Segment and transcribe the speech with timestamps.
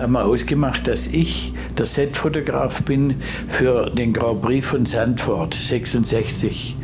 [0.00, 3.16] haben wir ausgemacht, dass ich der Setfotograf bin
[3.48, 6.76] für den Grand Prix von Sandford 66.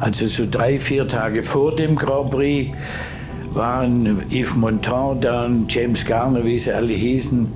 [0.00, 2.76] Also so drei, vier Tage vor dem Grand Prix
[3.54, 7.52] waren Yves Montand da James Garner, wie sie alle hießen,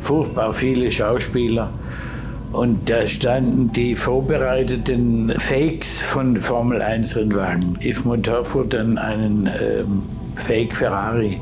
[0.00, 1.72] furchtbar viele Schauspieler.
[2.52, 7.78] Und da standen die vorbereiteten Fakes von Formel 1 Rennwagen.
[7.80, 10.02] Yves Montand fuhr dann einen ähm,
[10.40, 11.40] Fake Ferrari.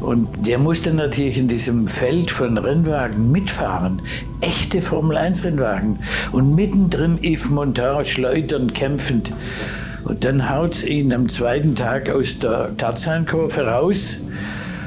[0.00, 4.02] Und der musste natürlich in diesem Feld von Rennwagen mitfahren.
[4.40, 5.98] Echte Formel 1 Rennwagen.
[6.32, 9.32] Und mittendrin Yves Montand schleudern, kämpfend.
[10.04, 14.20] Und dann haut es ihn am zweiten Tag aus der Tarzankurve raus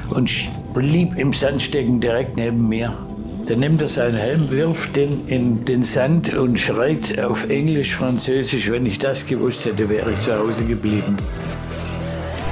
[0.10, 0.32] und
[0.74, 2.94] blieb im Sand stecken direkt neben mir.
[3.48, 8.70] Dann nimmt er seinen Helm, wirft den in den Sand und schreit auf Englisch, Französisch.
[8.70, 11.18] Wenn ich das gewusst hätte, wäre ich zu Hause geblieben.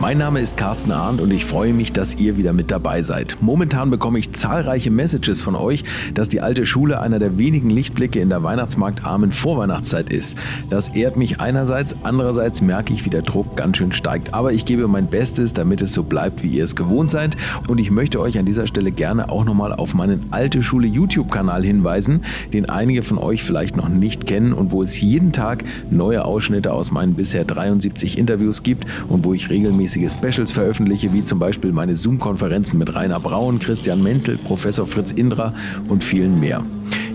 [0.00, 3.38] Mein Name ist Carsten Arndt und ich freue mich, dass ihr wieder mit dabei seid.
[3.40, 5.82] Momentan bekomme ich zahlreiche Messages von euch,
[6.14, 10.38] dass die alte Schule einer der wenigen Lichtblicke in der weihnachtsmarktarmen Vorweihnachtszeit ist.
[10.70, 14.34] Das ehrt mich einerseits, andererseits merke ich, wie der Druck ganz schön steigt.
[14.34, 17.36] Aber ich gebe mein Bestes, damit es so bleibt, wie ihr es gewohnt seid.
[17.66, 21.64] Und ich möchte euch an dieser Stelle gerne auch nochmal auf meinen Alte Schule YouTube-Kanal
[21.64, 26.24] hinweisen, den einige von euch vielleicht noch nicht kennen und wo es jeden Tag neue
[26.24, 31.24] Ausschnitte aus meinen bisher 73 Interviews gibt und wo ich regelmäßig regelmäßige Specials veröffentliche, wie
[31.24, 35.54] zum Beispiel meine Zoom-Konferenzen mit Rainer Braun, Christian Menzel, Professor Fritz Indra
[35.88, 36.62] und vielen mehr.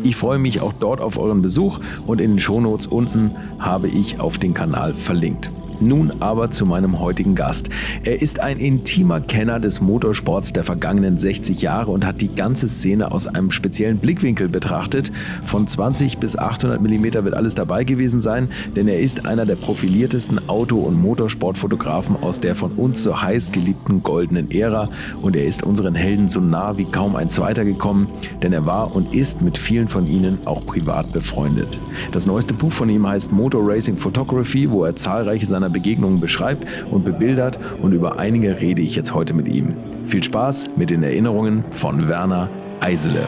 [0.04, 4.20] Ich freue mich auch dort auf euren Besuch und in den Shownotes unten habe ich
[4.20, 5.52] auf den Kanal verlinkt.
[5.80, 7.70] Nun aber zu meinem heutigen Gast.
[8.04, 12.70] Er ist ein intimer Kenner des Motorsports der vergangenen 60 Jahre und hat die ganze
[12.70, 15.12] Szene aus einem speziellen Blickwinkel betrachtet.
[15.46, 19.56] Von 20 bis 800 mm wird alles dabei gewesen sein, denn er ist einer der
[19.56, 24.90] profiliertesten Auto- und Motorsportfotografen aus der von uns so heiß geliebten goldenen Ära
[25.22, 28.08] und er ist unseren Helden so nah wie kaum ein zweiter gekommen,
[28.42, 31.80] denn er war und ist mit vielen von ihnen auch privat befreundet.
[32.12, 36.68] Das neueste Buch von ihm heißt Motor Racing Photography, wo er zahlreiche seiner Begegnungen beschreibt
[36.90, 39.76] und bebildert und über einige rede ich jetzt heute mit ihm.
[40.06, 43.28] Viel Spaß mit den Erinnerungen von Werner Eisele.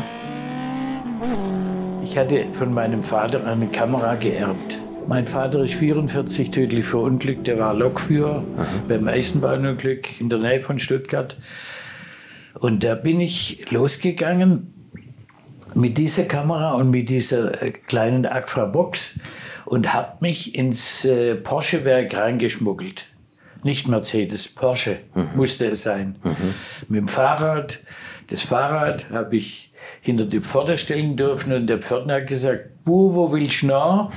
[2.03, 4.79] Ich hatte von meinem Vater eine Kamera geerbt.
[5.07, 7.47] Mein Vater ist 44 tödlich verunglückt.
[7.47, 8.65] Der war Lokführer Aha.
[8.87, 11.37] beim Eisenbahnunglück in der Nähe von Stuttgart.
[12.59, 14.73] Und da bin ich losgegangen
[15.75, 19.19] mit dieser Kamera und mit dieser äh, kleinen Agfa-Box
[19.65, 23.07] und habe mich ins äh, Porsche-Werk reingeschmuggelt.
[23.63, 25.29] Nicht Mercedes, Porsche mhm.
[25.35, 26.17] musste es sein.
[26.23, 26.53] Mhm.
[26.87, 27.79] Mit dem Fahrrad.
[28.27, 29.71] Das Fahrrad habe ich
[30.01, 34.11] hinter die Pforte stellen dürfen und der Pförtner hat gesagt, Buh, wo willst du noch?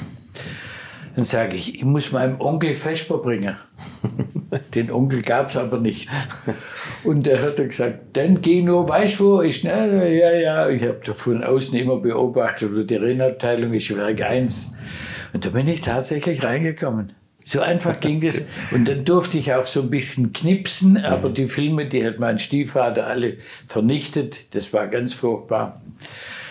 [1.19, 3.57] Dann sage ich, ich muss meinem Onkel Vesper bringen.
[4.75, 6.09] Den Onkel gab es aber nicht.
[7.03, 9.43] Und der hat gesagt, dann geh nur, weißt du wo?
[9.43, 14.77] Ich, na, ja, ja, ich habe von außen immer beobachtet, die Rennabteilung ist Werk 1.
[15.33, 17.13] Und da bin ich tatsächlich reingekommen.
[17.45, 18.47] So einfach ging das.
[18.73, 22.39] Und dann durfte ich auch so ein bisschen knipsen, aber die Filme, die hat mein
[22.39, 24.55] Stiefvater alle vernichtet.
[24.55, 25.81] Das war ganz furchtbar.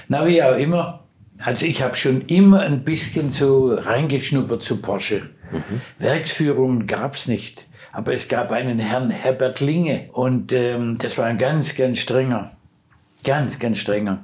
[0.07, 1.03] Na, wie auch immer.
[1.39, 5.29] Also ich habe schon immer ein bisschen so reingeschnuppert zu Porsche.
[5.51, 5.81] Mhm.
[5.99, 7.67] Werksführungen gab's nicht.
[7.91, 12.51] Aber es gab einen Herrn Herbert Linge und ähm, das war ein ganz, ganz strenger.
[13.23, 14.23] Ganz, ganz strenger.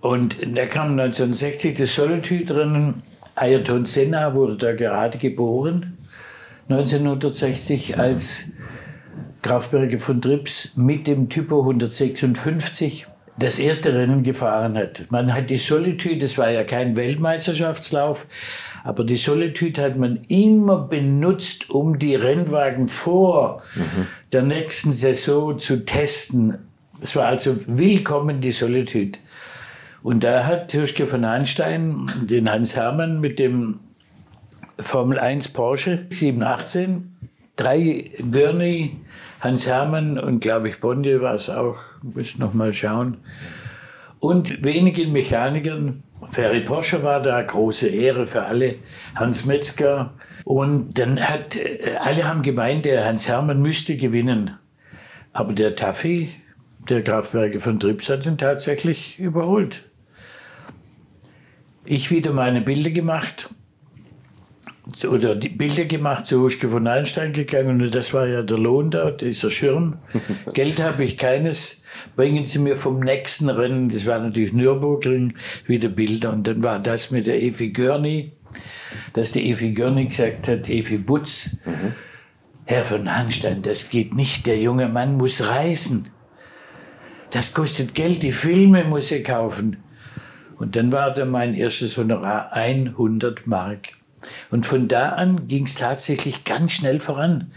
[0.00, 3.02] Und da kam 1960 das Solitude drinnen.
[3.36, 5.98] Ayrton Senna wurde da gerade geboren.
[6.68, 8.52] 1960 als
[9.42, 13.06] Grafberger von Trips mit dem Typo 156
[13.38, 15.06] das erste Rennen gefahren hat.
[15.10, 18.26] Man hat die Solitude, das war ja kein Weltmeisterschaftslauf,
[18.84, 24.06] aber die Solitude hat man immer benutzt, um die Rennwagen vor mhm.
[24.32, 26.58] der nächsten Saison zu testen.
[27.02, 29.18] Es war also willkommen die Solitude.
[30.04, 33.80] Und da hat Hirschke von Einstein den Hans Hermann mit dem
[34.78, 37.16] Formel 1 Porsche 718,
[37.56, 38.98] drei Gurney,
[39.40, 43.16] Hans Hermann und glaube ich Bondier war es auch, muss noch mal schauen.
[44.18, 46.02] Und wenigen Mechanikern.
[46.30, 48.74] Ferry Porsche war da, große Ehre für alle.
[49.14, 50.12] Hans Metzger.
[50.44, 54.58] Und dann hat, äh, alle haben gemeint, der Hans Hermann müsste gewinnen.
[55.32, 56.28] Aber der Taffy,
[56.90, 59.88] der Grafberger von Trips, hat ihn tatsächlich überholt.
[61.84, 63.50] Ich wieder meine Bilder gemacht
[65.08, 68.90] oder die Bilder gemacht zu Huschke von Einstein gegangen und das war ja der Lohn
[68.90, 69.98] da, dieser Schirm.
[70.54, 71.82] Geld habe ich keines.
[72.16, 75.34] Bringen Sie mir vom nächsten Rennen, das war natürlich Nürburgring,
[75.66, 76.32] wieder Bilder.
[76.32, 78.32] Und dann war das mit der Evi Görni.
[79.12, 81.94] dass die Evi Görnig gesagt hat, Evi Butz, mhm.
[82.66, 86.08] Herr von Hanstein, das geht nicht, der junge Mann muss reisen.
[87.30, 89.83] Das kostet Geld, die Filme muss er kaufen.
[90.58, 93.88] Und dann war dann mein erstes Honorar 100 Mark.
[94.50, 97.50] Und von da an ging es tatsächlich ganz schnell voran.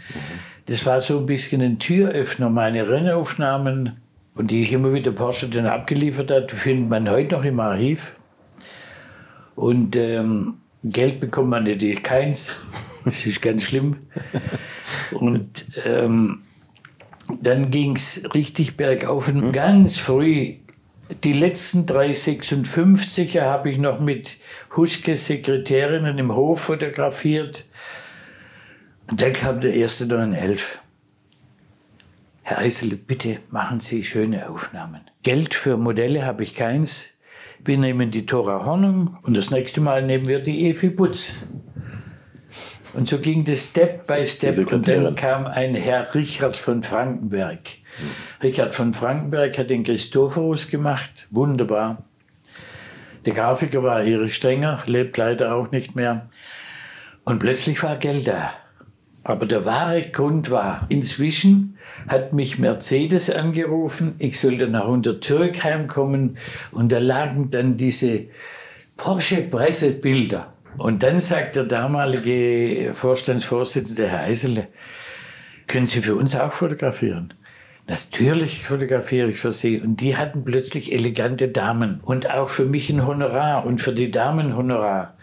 [0.66, 2.50] Das war so ein bisschen ein Türöffner.
[2.50, 3.98] Meine Rennaufnahmen,
[4.34, 8.16] und die ich immer wieder Porsche dann abgeliefert hat, findet man heute noch im Archiv.
[9.54, 12.60] Und ähm, Geld bekommt man natürlich keins.
[13.04, 13.96] Das ist ganz schlimm.
[15.12, 16.42] Und ähm,
[17.40, 19.28] dann ging es richtig bergauf.
[19.28, 20.56] Und ganz früh
[21.24, 24.36] die letzten drei 56er habe ich noch mit
[24.76, 27.64] Huschkes Sekretärinnen im Hof fotografiert.
[29.10, 30.78] Und dann kam der erste 911.
[32.42, 35.02] Herr Eisele, bitte machen Sie schöne Aufnahmen.
[35.22, 37.10] Geld für Modelle habe ich keins.
[37.64, 41.32] Wir nehmen die Tora Hornung und das nächste Mal nehmen wir die Evi Butz.
[42.94, 44.72] Und so ging das Step by Step.
[44.72, 47.60] Und dann kam ein Herr Richard von Frankenberg.
[48.42, 52.04] Richard von Frankenberg hat den Christophorus gemacht, wunderbar.
[53.26, 56.28] Der Grafiker war Erich Strenger, lebt leider auch nicht mehr.
[57.24, 58.52] Und plötzlich war Geld da.
[59.24, 66.38] Aber der wahre Grund war, inzwischen hat mich Mercedes angerufen, ich sollte nach Untertürkheim kommen
[66.70, 68.22] und da lagen dann diese
[68.96, 70.52] Porsche-Pressebilder.
[70.78, 74.68] Und dann sagt der damalige Vorstandsvorsitzende Herr Eisele,
[75.66, 77.34] können Sie für uns auch fotografieren?
[77.88, 79.80] Natürlich fotografiere ich für sie.
[79.80, 82.00] Und die hatten plötzlich elegante Damen.
[82.02, 85.16] Und auch für mich ein Honorar und für die Damen Honorar.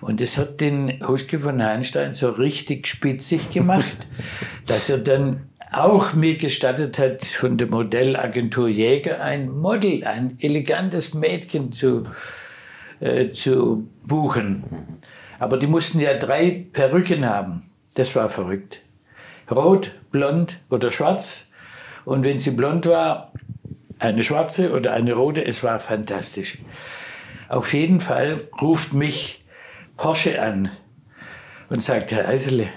[0.00, 4.08] Und das hat den Huschke von Einstein so richtig spitzig gemacht,
[4.66, 11.14] dass er dann auch mir gestattet hat, von der Modellagentur Jäger ein Model, ein elegantes
[11.14, 12.02] Mädchen zu,
[12.98, 14.64] äh, zu buchen.
[15.38, 17.62] Aber die mussten ja drei Perücken haben.
[17.94, 18.80] Das war verrückt.
[19.48, 21.51] Rot, blond oder schwarz.
[22.04, 23.32] Und wenn sie blond war,
[23.98, 26.58] eine schwarze oder eine rote, es war fantastisch.
[27.48, 29.44] Auf jeden Fall ruft mich
[29.96, 30.70] Porsche an
[31.68, 32.68] und sagt, Herr Eisele,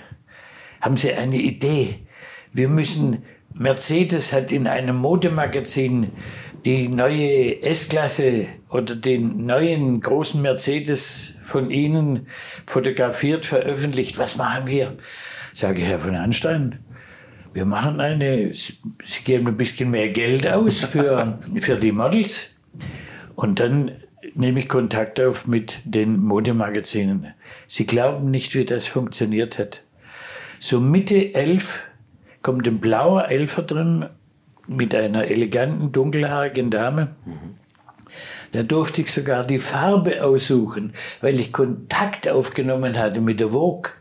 [0.82, 2.06] haben Sie eine Idee?
[2.54, 3.24] Wir müssen,
[3.54, 6.12] Mercedes hat in einem Modemagazin
[6.66, 12.28] die neue S-Klasse oder den neuen großen Mercedes von Ihnen
[12.66, 14.20] fotografiert, veröffentlicht.
[14.20, 14.98] Was machen wir?
[15.54, 16.85] Sage Herr von Anstein,
[17.56, 22.54] wir machen eine, Sie geben ein bisschen mehr Geld aus für, für die Models
[23.36, 23.92] und dann
[24.34, 27.34] nehme ich Kontakt auf mit den Modemagazinen.
[27.68, 29.84] Sie glauben nicht, wie das funktioniert hat.
[30.60, 31.88] So Mitte elf
[32.42, 34.10] kommt ein blauer Elfer drin
[34.68, 37.16] mit einer eleganten, dunkelhaarigen Dame.
[38.52, 40.92] Da durfte ich sogar die Farbe aussuchen,
[41.22, 43.92] weil ich Kontakt aufgenommen hatte mit der Vogue.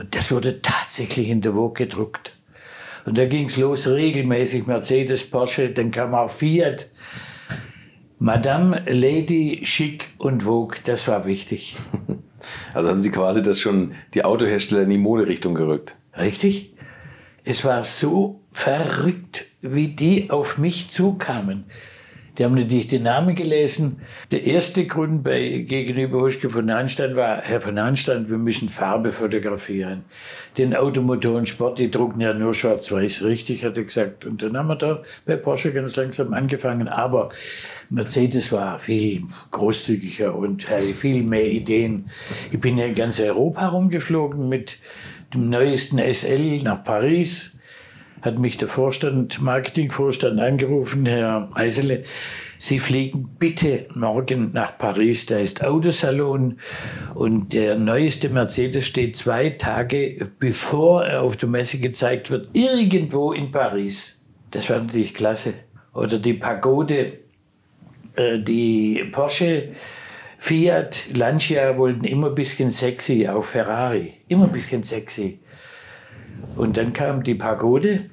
[0.00, 2.34] Und das wurde tatsächlich in der Vogue gedruckt.
[3.04, 6.88] Und da ging es los, regelmäßig Mercedes, Porsche, dann kam auch Fiat.
[8.18, 11.76] Madame, Lady, Chic und Vogue, das war wichtig.
[12.72, 15.96] Also haben Sie quasi das schon die Autohersteller in die Moderichtung gerückt.
[16.16, 16.72] Richtig.
[17.44, 21.66] Es war so verrückt, wie die auf mich zukamen.
[22.40, 24.00] Die haben natürlich den Namen gelesen.
[24.30, 29.12] Der erste Grund bei, gegenüber Huschke von Anstand war, Herr von Anstand, wir müssen Farbe
[29.12, 30.06] fotografieren.
[30.56, 34.24] Den Automotoren Sport, die drucken ja nur schwarz-weiß, richtig, hat er gesagt.
[34.24, 36.88] Und dann haben wir da bei Porsche ganz langsam angefangen.
[36.88, 37.28] Aber
[37.90, 42.06] Mercedes war viel großzügiger und hatte viel mehr Ideen.
[42.50, 44.78] Ich bin ja in ganz Europa rumgeflogen mit
[45.34, 47.59] dem neuesten SL nach Paris
[48.22, 52.04] hat mich der Vorstand, Marketingvorstand angerufen, Herr Eisele,
[52.62, 56.58] Sie fliegen bitte morgen nach Paris, da ist Autosalon
[57.14, 63.32] und der neueste Mercedes steht zwei Tage bevor er auf der Messe gezeigt wird, irgendwo
[63.32, 64.22] in Paris.
[64.50, 65.54] Das war natürlich klasse.
[65.94, 67.20] Oder die Pagode,
[68.16, 69.70] äh, die Porsche,
[70.36, 75.38] Fiat, Lancia wollten immer ein bisschen sexy, auch Ferrari, immer ein bisschen sexy.
[76.56, 78.10] Und dann kam die Pagode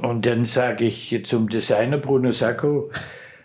[0.00, 2.90] und dann sage ich zum Designer Bruno Sacco,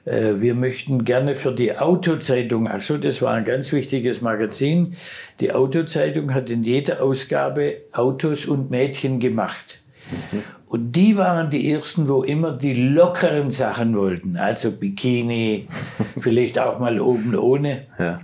[0.05, 4.95] äh, wir möchten gerne für die Autozeitung, also das war ein ganz wichtiges Magazin,
[5.39, 9.81] die Autozeitung hat in jeder Ausgabe Autos und Mädchen gemacht.
[10.11, 10.43] Mhm.
[10.67, 15.67] Und die waren die ersten, wo immer die lockeren Sachen wollten, also Bikini,
[16.17, 17.85] vielleicht auch mal oben ohne.
[17.99, 18.21] Ja.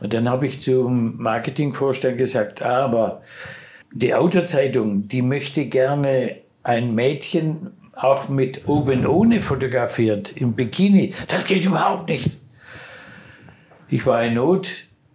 [0.00, 3.22] Und dann habe ich zum Marketingvorstand gesagt, aber
[3.94, 11.14] die Autozeitung, die möchte gerne ein Mädchen auch mit oben ohne fotografiert, im Bikini.
[11.28, 12.28] Das geht überhaupt nicht.
[13.88, 14.68] Ich war in Not,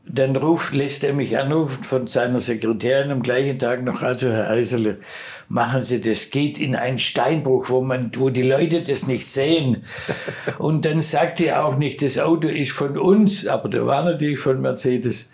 [0.06, 4.50] dann ruft, lässt er mich anrufen von seiner Sekretärin am gleichen Tag noch, also Herr
[4.50, 5.00] Eisele,
[5.50, 9.84] machen Sie das, geht in einen Steinbruch, wo man, wo die Leute das nicht sehen.
[10.58, 14.40] Und dann sagt er auch nicht, das Auto ist von uns, aber der war natürlich
[14.40, 15.34] von Mercedes.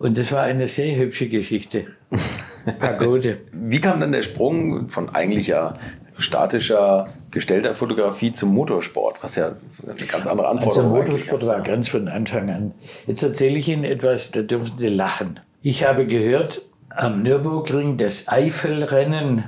[0.00, 1.86] Und das war eine sehr hübsche Geschichte.
[2.78, 3.38] Pagode.
[3.52, 5.74] Wie kam dann der Sprung von eigentlich ja
[6.20, 10.78] statischer, gestellter Fotografie zum Motorsport, was ja eine ganz andere Anforderung ist.
[10.78, 12.72] Also Motorsport war ganz von Anfang an.
[13.06, 15.40] Jetzt erzähle ich Ihnen etwas, da dürfen Sie lachen.
[15.62, 19.44] Ich habe gehört, am Nürburgring das Eifelrennen,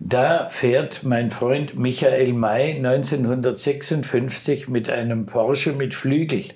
[0.00, 6.46] da fährt mein Freund Michael May 1956 mit einem Porsche mit Flügel.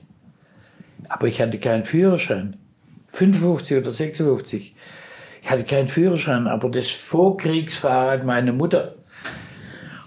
[1.09, 2.57] Aber ich hatte keinen Führerschein.
[3.09, 4.75] 55 oder 56.
[5.47, 8.97] Ich hatte keinen Führerschein, aber das Vorkriegsfahrrad meiner Mutter.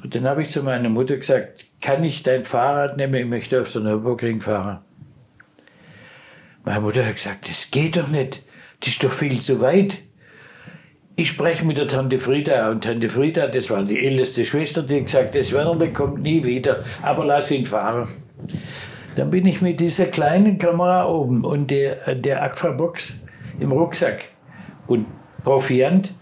[0.03, 3.61] Und dann habe ich zu meiner Mutter gesagt, kann ich dein Fahrrad nehmen, ich möchte
[3.61, 4.79] auf der Nürburgring fahren.
[6.65, 8.43] Meine Mutter hat gesagt, das geht doch nicht,
[8.81, 9.99] das ist doch viel zu weit.
[11.15, 14.97] Ich spreche mit der Tante Frieda und Tante Frieda, das war die älteste Schwester, die
[14.97, 18.09] hat gesagt, das Wernerle kommt nie wieder, aber lass ihn fahren.
[19.15, 23.21] Dann bin ich mit dieser kleinen Kamera oben und der, der Aquabox
[23.57, 24.25] im Rucksack
[24.85, 25.05] und
[25.43, 26.13] Proviant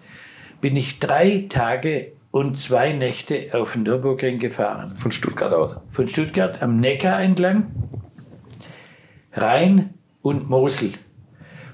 [0.61, 4.95] bin ich drei Tage und zwei Nächte auf den Nürburgring gefahren.
[4.95, 5.81] Von Stuttgart aus?
[5.89, 7.71] Von Stuttgart am Neckar entlang,
[9.33, 10.93] Rhein und Mosel.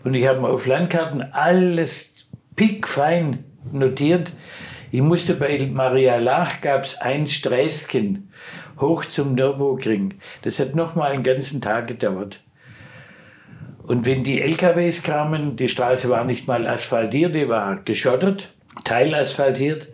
[0.04, 4.34] Und ich habe auf Landkarten alles pickfein notiert.
[4.92, 8.30] Ich musste bei Maria Lach gab es ein Sträßchen
[8.80, 10.16] hoch zum Nürburgring.
[10.44, 12.42] Das hat noch mal einen ganzen Tag gedauert.
[13.86, 18.54] Und wenn die LKWs kamen, die Straße war nicht mal asphaltiert, die war geschottert,
[18.86, 19.90] teilasphaltiert.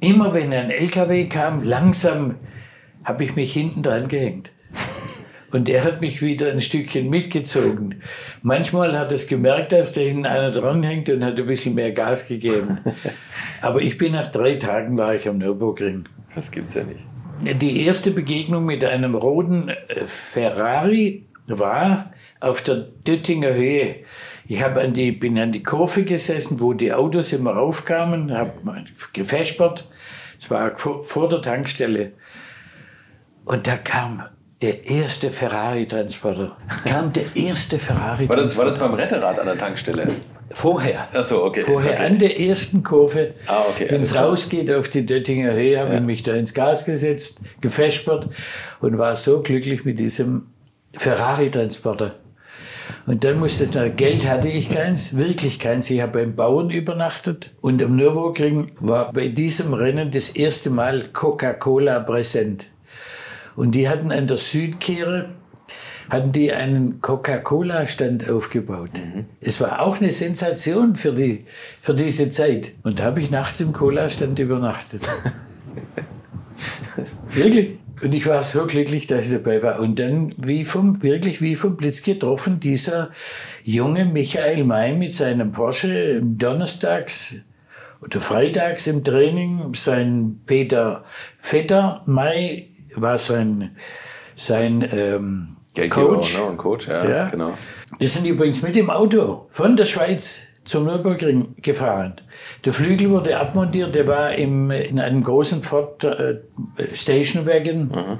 [0.00, 2.36] Immer wenn ein LKW kam, langsam
[3.04, 4.52] habe ich mich hinten dran gehängt.
[5.52, 8.02] Und er hat mich wieder ein Stückchen mitgezogen.
[8.40, 12.26] Manchmal hat es gemerkt, dass da hinten einer dranhängt und hat ein bisschen mehr Gas
[12.26, 12.78] gegeben.
[13.60, 16.04] Aber ich bin nach drei Tagen war ich am Nürburgring.
[16.34, 17.60] Das gibt's ja nicht.
[17.60, 21.26] Die erste Begegnung mit einem roten äh, Ferrari
[21.58, 23.96] war auf der Döttinger Höhe.
[24.46, 28.52] Ich hab an die, bin an die Kurve gesessen, wo die Autos immer raufkamen, habe
[29.12, 29.88] gefespert.
[30.38, 32.12] Es war vor der Tankstelle.
[33.44, 34.24] Und da kam
[34.62, 36.56] der erste Ferrari-Transporter.
[36.84, 40.08] Kam der erste ferrari war das, war das beim Retterrad an der Tankstelle?
[40.50, 41.08] Vorher.
[41.12, 41.62] Ach so, okay.
[41.62, 42.06] Vorher okay.
[42.06, 45.98] an der ersten Kurve, ah, okay, wenn es rausgeht auf die Döttinger Höhe, habe ja.
[45.98, 48.28] ich mich da ins Gas gesetzt, gefespert
[48.80, 50.51] und war so glücklich mit diesem
[50.94, 52.16] Ferrari-Transporter.
[53.06, 55.90] Und dann musste ich, Geld hatte ich keins, wirklich keins.
[55.90, 61.08] Ich habe beim Bauern übernachtet und am Nürburgring war bei diesem Rennen das erste Mal
[61.12, 62.66] Coca-Cola präsent.
[63.56, 65.30] Und die hatten an der Südkehre
[66.08, 68.90] hatten die einen Coca-Cola-Stand aufgebaut.
[68.94, 69.24] Mhm.
[69.40, 71.46] Es war auch eine Sensation für, die,
[71.80, 72.72] für diese Zeit.
[72.82, 75.02] Und da habe ich nachts im Cola-Stand übernachtet.
[77.28, 77.78] Wirklich.
[78.02, 79.78] Und ich war so glücklich, dass ich dabei war.
[79.78, 83.10] Und dann, wie vom, wirklich wie vom Blitz getroffen, dieser
[83.62, 87.36] junge Michael May mit seinem Porsche donnerstags
[88.00, 91.04] oder freitags im Training, sein Peter
[91.38, 93.76] Vetter May war sein,
[94.34, 95.56] sein ähm,
[95.88, 96.38] Coach.
[96.38, 96.44] Ne?
[96.44, 97.56] Und Coach, ja, ja, genau.
[97.98, 102.14] Wir sind übrigens mit dem Auto von der Schweiz zum Nürburgring gefahren.
[102.64, 106.38] Der Flügel wurde abmontiert, der war im, in einem großen Ford äh,
[106.92, 107.88] Stationwagen.
[107.88, 108.18] Mhm.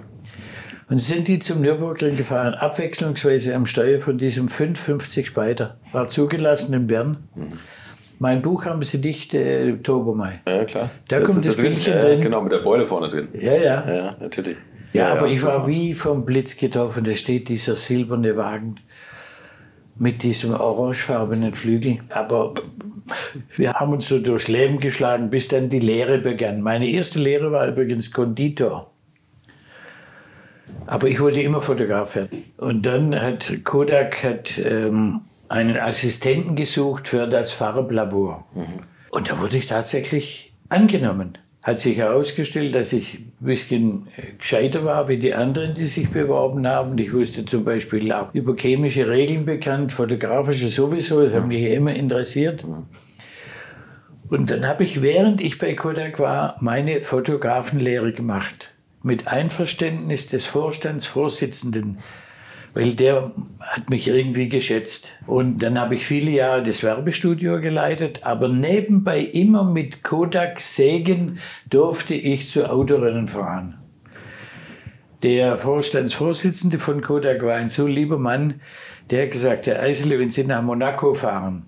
[0.88, 5.78] Und sind die zum Nürburgring gefahren, abwechslungsweise am Steuer von diesem 550 Spider.
[5.92, 7.28] War zugelassen in Bern.
[7.34, 7.48] Mhm.
[8.18, 10.40] Mein Buch haben Sie nicht, äh, Tobermai.
[10.46, 10.90] Ja, klar.
[11.08, 12.18] Da das kommt das Bildchen drin.
[12.18, 13.28] Ja, genau, mit der Beule vorne drin.
[13.32, 13.90] Ja, ja.
[13.90, 14.56] Ja, natürlich.
[14.92, 17.04] Ja, ja aber ja, ich war wie vom Blitz getroffen.
[17.04, 18.76] Da steht dieser silberne Wagen
[19.96, 21.98] mit diesem orangefarbenen Flügel.
[22.08, 22.54] Aber
[23.56, 26.62] wir haben uns so durchs Leben geschlagen, bis dann die Lehre begann.
[26.62, 28.90] Meine erste Lehre war übrigens Konditor.
[30.86, 32.44] Aber ich wollte immer Fotograf werden.
[32.56, 38.46] Und dann hat Kodak hat, ähm, einen Assistenten gesucht für das Farblabor.
[38.54, 38.64] Mhm.
[39.10, 45.06] Und da wurde ich tatsächlich angenommen hat sich herausgestellt, dass ich ein bisschen gescheiter war
[45.08, 46.98] wie die anderen, die sich beworben haben.
[46.98, 51.94] Ich wusste zum Beispiel auch über chemische Regeln bekannt, fotografische sowieso, das hat mich immer
[51.94, 52.64] interessiert.
[54.28, 58.70] Und dann habe ich, während ich bei Kodak war, meine Fotografenlehre gemacht.
[59.04, 61.98] Mit Einverständnis des Vorstandsvorsitzenden
[62.74, 65.12] weil der hat mich irgendwie geschätzt.
[65.26, 71.38] Und dann habe ich viele Jahre das Werbestudio geleitet, aber nebenbei immer mit Kodak Segen
[71.68, 73.78] durfte ich zu Autorennen fahren.
[75.22, 78.60] Der Vorstandsvorsitzende von Kodak war ein so lieber Mann,
[79.10, 81.66] der hat gesagt, Herr Eisele, wenn Sie nach Monaco fahren,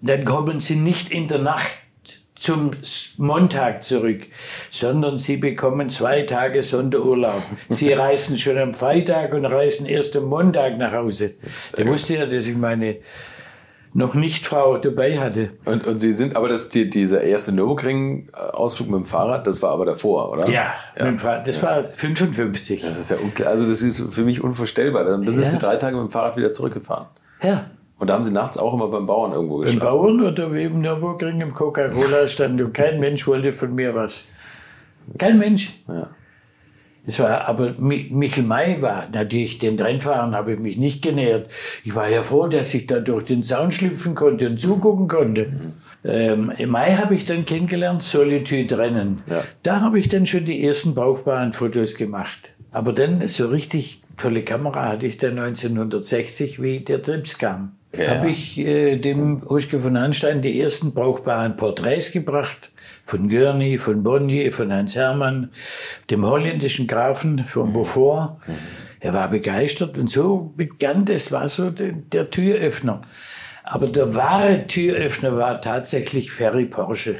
[0.00, 1.70] dann kommen Sie nicht in der Nacht
[2.38, 2.70] zum
[3.16, 4.22] Montag zurück,
[4.70, 7.42] sondern Sie bekommen zwei Tage Sonderurlaub.
[7.68, 11.34] Sie reisen schon am Freitag und reisen erst am Montag nach Hause.
[11.76, 12.96] Der wusste ja, dass ich meine
[13.94, 15.50] noch nicht Frau dabei hatte.
[15.64, 19.72] Und, und Sie sind, aber das, die, dieser erste Nürburgring-Ausflug mit dem Fahrrad, das war
[19.72, 20.48] aber davor, oder?
[20.48, 21.12] Ja, ja.
[21.18, 21.62] Fahrrad, das ja.
[21.62, 22.82] war 55.
[22.82, 23.48] Das ist ja unklar.
[23.50, 25.04] Also das ist für mich unvorstellbar.
[25.04, 25.50] Dann, dann sind ja.
[25.50, 27.06] Sie drei Tage mit dem Fahrrad wieder zurückgefahren.
[27.42, 27.70] Ja.
[27.98, 29.80] Und da haben Sie nachts auch immer beim Bauern irgendwo geschlafen?
[29.80, 34.28] Beim Bauern oder im Nürburgring im Coca-Cola-Stand und kein Mensch wollte von mir was.
[35.18, 35.72] Kein Mensch.
[35.88, 36.08] Ja.
[37.08, 41.50] Es war, aber Michel May war natürlich den Rennfahrern habe ich mich nicht genähert.
[41.82, 45.50] Ich war ja froh, dass ich da durch den Zaun schlüpfen konnte und zugucken konnte.
[46.04, 49.22] Ähm, Im Mai habe ich dann kennengelernt, Solitude Rennen.
[49.26, 49.42] Ja.
[49.62, 52.54] Da habe ich dann schon die ersten brauchbaren Fotos gemacht.
[52.72, 57.77] Aber dann so richtig tolle Kamera hatte ich dann 1960, wie der Trips kam.
[57.96, 58.16] Ja.
[58.16, 62.70] Habe ich äh, dem Uschke von Anstein die ersten brauchbaren Porträts gebracht
[63.04, 65.50] von Gurney, von Bonnier, von Hans Hermann,
[66.10, 68.36] dem holländischen Grafen von Beaufort.
[69.00, 73.00] Er war begeistert und so begann das, war so der, der Türöffner.
[73.64, 77.16] Aber der wahre Türöffner war tatsächlich Ferry Porsche.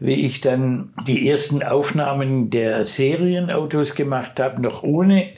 [0.00, 5.28] Wie ich dann die ersten Aufnahmen der Serienautos gemacht habe, noch ohne,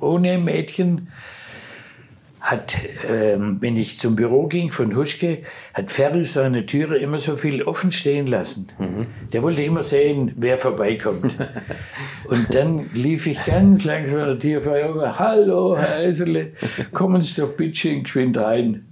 [0.00, 1.08] ohne Mädchen,
[2.46, 2.76] hat,
[3.08, 5.38] ähm, wenn ich zum Büro ging von Huschke,
[5.74, 8.68] hat Ferry seine Türe immer so viel offen stehen lassen.
[8.78, 9.06] Mhm.
[9.32, 11.24] Der wollte immer sehen, wer vorbeikommt.
[12.28, 15.10] und dann lief ich ganz langsam an der Tür vorbei.
[15.18, 16.52] Hallo, Herr Eisele,
[16.92, 18.86] kommen Sie doch bitte geschwind rein.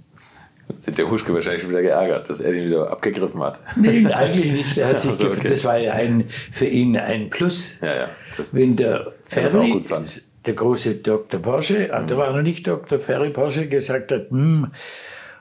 [0.77, 3.61] Sind der Huschke wahrscheinlich schon wieder geärgert, dass er den wieder abgegriffen hat?
[3.77, 4.75] Nein, eigentlich nicht.
[4.75, 5.47] Der hat sich also, okay.
[5.47, 7.79] Das war ja ein, für ihn ein Plus.
[7.81, 8.09] Ja, ja.
[8.35, 11.39] Das, wenn der Ferry, auch gut fand der große Dr.
[11.39, 12.07] Porsche, mhm.
[12.07, 12.99] da war noch nicht Dr.
[12.99, 14.71] Ferry Porsche, gesagt hat, hm,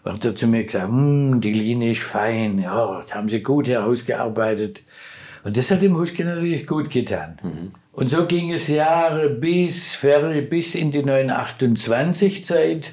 [0.04, 3.68] hat er zu mir gesagt, hm, die Linie ist fein, ja, das haben sie gut
[3.68, 4.82] herausgearbeitet.
[5.44, 7.38] Und das hat dem Huschke natürlich gut getan.
[7.42, 7.70] Mhm.
[7.92, 12.92] Und so ging es Jahre bis Ferry, bis in die 928-Zeit.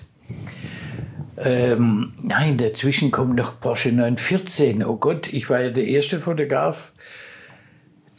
[1.38, 4.84] Ähm, nein, dazwischen kommt noch Porsche 914.
[4.84, 6.92] Oh Gott, ich war ja der erste Fotograf,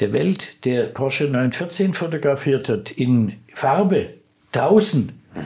[0.03, 4.15] der Welt, der Porsche 914 fotografiert hat, in Farbe,
[4.51, 5.13] draußen.
[5.35, 5.41] Mhm.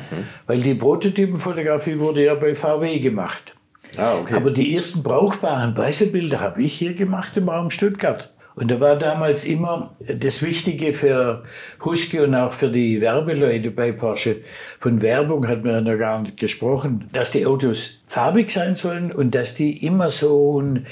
[0.46, 3.54] Weil die Prototypenfotografie wurde ja bei VW gemacht.
[3.96, 4.34] Ah, okay.
[4.34, 8.32] Aber die ersten brauchbaren Pressebilder habe ich hier gemacht im Raum Stuttgart.
[8.54, 11.44] Und da war damals immer das Wichtige für
[11.84, 14.38] Huschke und auch für die Werbeleute bei Porsche.
[14.78, 19.12] Von Werbung hat man ja noch gar nicht gesprochen, dass die Autos farbig sein sollen
[19.12, 20.86] und dass die immer so einen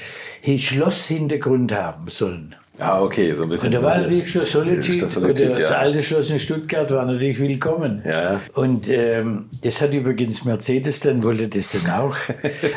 [0.59, 2.55] Schlosshintergrund haben sollen.
[2.79, 3.69] Ah, okay, so ein bisschen.
[3.69, 5.59] Und da war natürlich Schloss Solitude, Solitude oder ja.
[5.61, 8.03] das alte Schloss in Stuttgart war natürlich willkommen.
[8.05, 8.41] Ja.
[8.55, 12.17] Und ähm, das hat übrigens Mercedes dann, wollte das dann auch.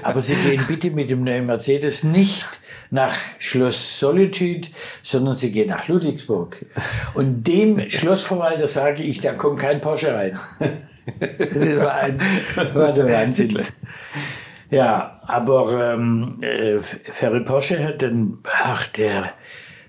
[0.04, 2.46] Aber Sie gehen bitte mit dem neuen Mercedes nicht
[2.92, 4.68] nach Schloss Solitude,
[5.02, 6.64] sondern Sie gehen nach Ludwigsburg.
[7.16, 10.38] Und dem Schlossverwalter sage ich, da kommt kein Porsche rein.
[11.40, 12.20] Das war, ein,
[12.74, 13.58] war der Wahnsinn.
[14.70, 19.32] Ja, aber ähm, äh, Ferry Porsche hat dann, ach, der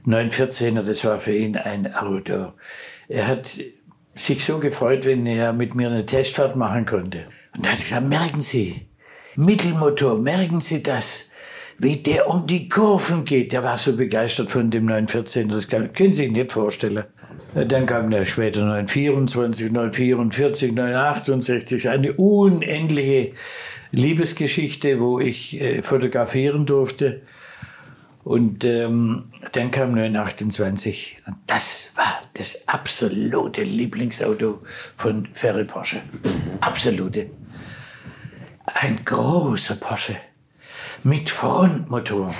[0.08, 2.52] 914er, das war für ihn ein Auto.
[3.08, 3.50] Er hat
[4.14, 7.26] sich so gefreut, wenn er mit mir eine Testfahrt machen konnte.
[7.56, 8.86] Und er hat gesagt, merken Sie,
[9.36, 11.30] Mittelmotor, merken Sie das,
[11.78, 13.52] wie der um die Kurven geht.
[13.52, 17.04] Der war so begeistert von dem 914, das kann, können Sie sich nicht vorstellen.
[17.54, 23.32] Dann kam der später 924, 944, 968, eine unendliche
[23.92, 27.22] Liebesgeschichte, wo ich äh, fotografieren durfte.
[28.28, 34.60] Und ähm, dann kam 928 und das war das absolute Lieblingsauto
[34.96, 36.02] von Ferry Porsche.
[36.60, 37.30] Absolute.
[38.66, 40.16] Ein großer Porsche
[41.04, 42.34] mit Frontmotor.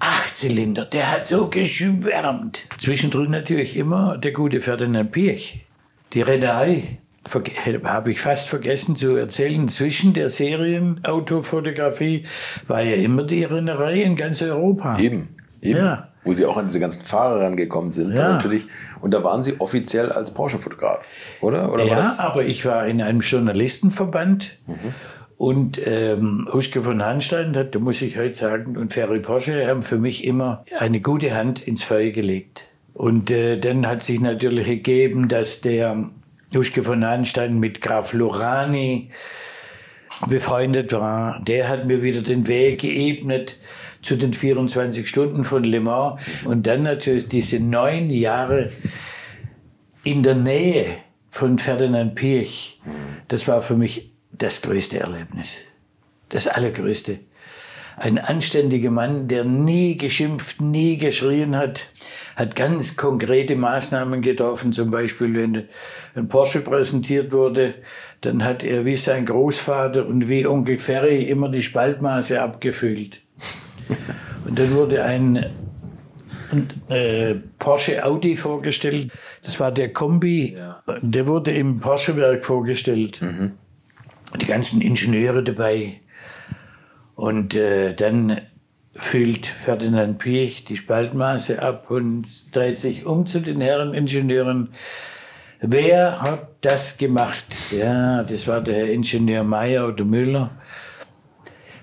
[0.00, 2.66] Achtzylinder, der hat so geschwärmt.
[2.78, 5.64] Zwischendrin natürlich immer der gute Ferdinand Pirch.
[6.12, 6.98] Die Rennerei,
[7.84, 12.24] habe ich fast vergessen zu erzählen, zwischen der Serienautofotografie
[12.66, 14.98] war ja immer die Rennerei in ganz Europa.
[14.98, 15.78] Eben, eben.
[15.78, 16.08] Ja.
[16.22, 18.14] Wo sie auch an diese ganzen Fahrer rangekommen sind.
[18.14, 18.32] Ja.
[18.34, 18.66] natürlich.
[19.00, 21.72] Und da waren sie offiziell als Porsche-Fotograf, oder?
[21.72, 24.58] oder ja, aber ich war in einem Journalistenverband.
[24.66, 24.94] Mhm.
[25.36, 29.96] Und ähm, Huschke von Hanstein, da muss ich heute sagen, und Ferry Porsche haben für
[29.96, 32.66] mich immer eine gute Hand ins Feuer gelegt.
[32.92, 36.10] Und äh, dann hat sich natürlich gegeben, dass der
[36.54, 39.10] Huschke von Hanstein mit Graf Lorani
[40.28, 41.40] befreundet war.
[41.44, 43.56] Der hat mir wieder den Weg geebnet
[44.02, 46.20] zu den 24 Stunden von Le Mans.
[46.44, 48.70] Und dann natürlich diese neun Jahre
[50.04, 50.98] in der Nähe
[51.30, 52.80] von Ferdinand Piech,
[53.28, 55.58] das war für mich das größte Erlebnis.
[56.28, 57.18] Das allergrößte.
[58.00, 61.88] Ein anständiger Mann, der nie geschimpft, nie geschrien hat,
[62.34, 64.72] hat ganz konkrete Maßnahmen getroffen.
[64.72, 65.68] Zum Beispiel, wenn
[66.14, 67.74] ein Porsche präsentiert wurde,
[68.22, 73.20] dann hat er wie sein Großvater und wie Onkel Ferry immer die Spaltmaße abgefüllt.
[74.46, 75.44] Und dann wurde ein,
[76.88, 79.12] äh, Porsche Audi vorgestellt.
[79.42, 80.54] Das war der Kombi.
[80.56, 80.82] Ja.
[81.02, 83.20] Der wurde im Porsche-Werk vorgestellt.
[83.20, 83.52] Mhm.
[84.40, 86.00] Die ganzen Ingenieure dabei.
[87.14, 88.40] Und äh, dann
[88.94, 94.70] füllt Ferdinand Piech die Spaltmaße ab und dreht sich um zu den Herren Ingenieuren.
[95.60, 97.44] Wer hat das gemacht?
[97.70, 100.50] Ja, das war der Herr Ingenieur Meyer oder Müller.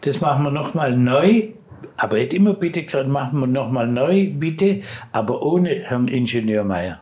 [0.02, 1.50] Das machen wir nochmal neu.
[1.96, 6.63] Aber er hat immer bitte gesagt, machen wir nochmal neu, bitte, aber ohne Herrn Ingenieur
[6.63, 7.02] Meyer.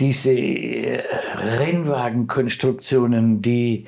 [0.00, 1.00] diese äh,
[1.58, 3.84] Rennwagenkonstruktionen, die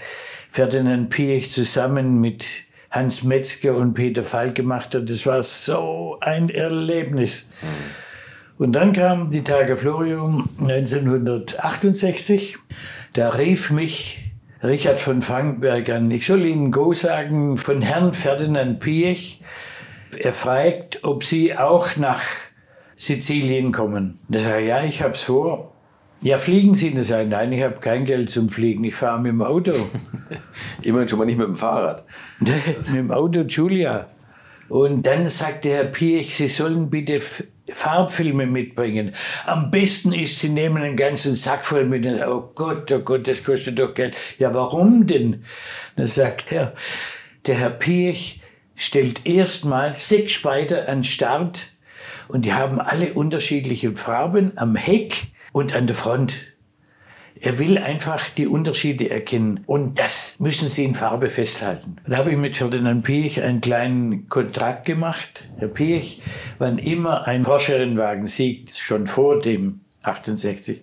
[0.49, 2.47] Ferdinand Piech zusammen mit
[2.91, 7.51] Hans Metzger und Peter Falk gemacht hat, das war so ein Erlebnis.
[8.59, 12.59] Und dann kam die Tage Florium 1968.
[13.15, 16.11] Da rief mich Richard von Frankberg an.
[16.11, 19.41] Ich soll Ihnen Go sagen von Herrn Ferdinand Piech.
[20.17, 22.21] Er fragt, ob Sie auch nach
[22.95, 24.21] Sizilien kommen.
[24.29, 25.73] Da sage ich, ja, ich hab's vor.
[26.23, 27.31] Ja, fliegen Sie das ein?
[27.31, 28.85] Nein, ich habe kein Geld zum Fliegen.
[28.85, 29.73] Ich fahre mit dem Auto.
[30.83, 32.05] Immerhin schon mal nicht mit dem Fahrrad.
[32.39, 34.07] mit dem Auto Julia.
[34.69, 37.21] Und dann sagte Herr Piech, Sie sollen bitte
[37.69, 39.13] Farbfilme mitbringen.
[39.47, 42.07] Am besten ist, Sie nehmen einen ganzen Sack voll mit.
[42.07, 44.17] Und sagen, oh Gott, oh Gott, das kostet doch Geld.
[44.39, 45.45] Ja, warum denn?
[45.97, 46.73] Dann sagt er,
[47.49, 48.41] der Herr Piech
[48.77, 51.73] stellt erstmal sechs Speider an Start
[52.29, 56.35] und die haben alle unterschiedliche Farben am Heck und an der Front.
[57.41, 61.97] Er will einfach die Unterschiede erkennen und das müssen Sie in Farbe festhalten.
[62.07, 65.49] Da habe ich mit Ferdinand Piech einen kleinen Kontrakt gemacht.
[65.57, 66.21] Herr Piech,
[66.59, 70.83] wann immer ein Porsche-Rennwagen siegt, schon vor dem 68,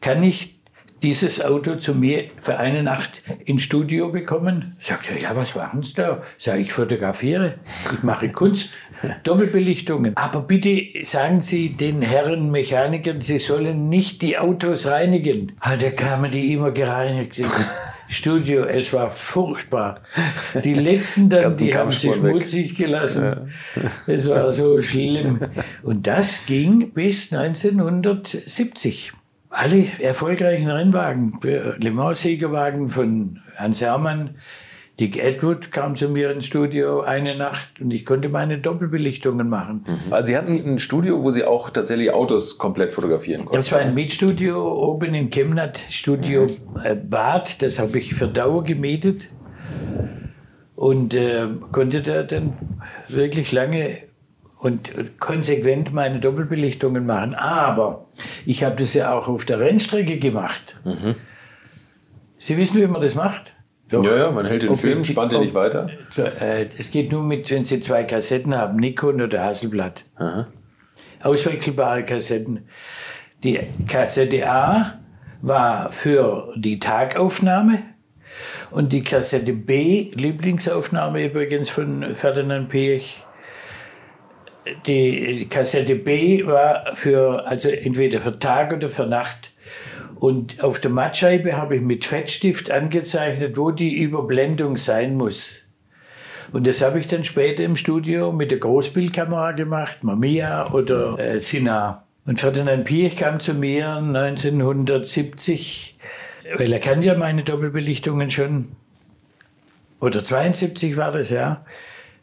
[0.00, 0.61] kann ich
[1.02, 4.76] dieses Auto zu mir für eine Nacht ins Studio bekommen?
[4.80, 6.22] Sagt er, ja, was machen Sie da?
[6.38, 7.54] Sag ich, fotografiere,
[7.92, 8.70] ich mache Kunst,
[9.24, 10.16] Doppelbelichtungen.
[10.16, 15.52] Aber bitte sagen Sie den Herren Mechanikern, sie sollen nicht die Autos reinigen.
[15.60, 17.52] Halt, da kamen die immer gereinigt ins
[18.08, 18.64] Studio.
[18.64, 20.00] Es war furchtbar.
[20.62, 23.48] Die letzten dann, die haben sich schmutzig gelassen.
[23.76, 23.82] Ja.
[24.06, 25.40] Es war so schlimm.
[25.82, 29.12] Und das ging bis 1970.
[29.52, 34.30] alle erfolgreichen Rennwagen, Le Mans-Siegerwagen von Hans Hermann,
[35.00, 39.84] Dick Edward kam zu mir ins Studio eine Nacht und ich konnte meine Doppelbelichtungen machen.
[39.86, 40.12] Mhm.
[40.12, 43.56] Also Sie hatten ein Studio, wo Sie auch tatsächlich Autos komplett fotografieren konnten?
[43.56, 47.08] Das war ein Mietstudio oben in Chemnat, Studio mhm.
[47.08, 47.62] Bad.
[47.62, 49.30] Das habe ich für Dauer gemietet
[50.76, 52.52] und äh, konnte da dann
[53.08, 53.98] wirklich lange
[54.62, 57.34] und konsequent meine Doppelbelichtungen machen.
[57.34, 58.06] Aber
[58.46, 60.80] ich habe das ja auch auf der Rennstrecke gemacht.
[60.84, 61.16] Mhm.
[62.38, 63.54] Sie wissen, wie man das macht?
[63.88, 64.04] Doch.
[64.04, 65.88] Ja, ja, man hält den ob Film, spannt ihn nicht weiter.
[66.16, 70.04] Äh, es geht nur mit, wenn Sie zwei Kassetten haben, Nikon oder Hasselblatt.
[70.14, 70.46] Aha.
[71.22, 72.68] Auswechselbare Kassetten.
[73.42, 75.00] Die Kassette A
[75.40, 77.82] war für die Tagaufnahme
[78.70, 83.26] und die Kassette B, Lieblingsaufnahme übrigens von Ferdinand Piech,
[84.86, 89.52] die Kassette B war für, also entweder für Tag oder für Nacht
[90.22, 95.62] und auf der Mattscheibe habe ich mit Fettstift angezeichnet, wo die Überblendung sein muss.
[96.52, 101.40] Und das habe ich dann später im Studio mit der Großbildkamera gemacht, Mamiya oder äh,
[101.40, 102.04] Sina.
[102.24, 105.98] Und Ferdinand Piech kam zu mir 1970,
[106.56, 108.76] weil er kann ja meine Doppelbelichtungen schon.
[109.98, 111.64] Oder 72 war das, ja.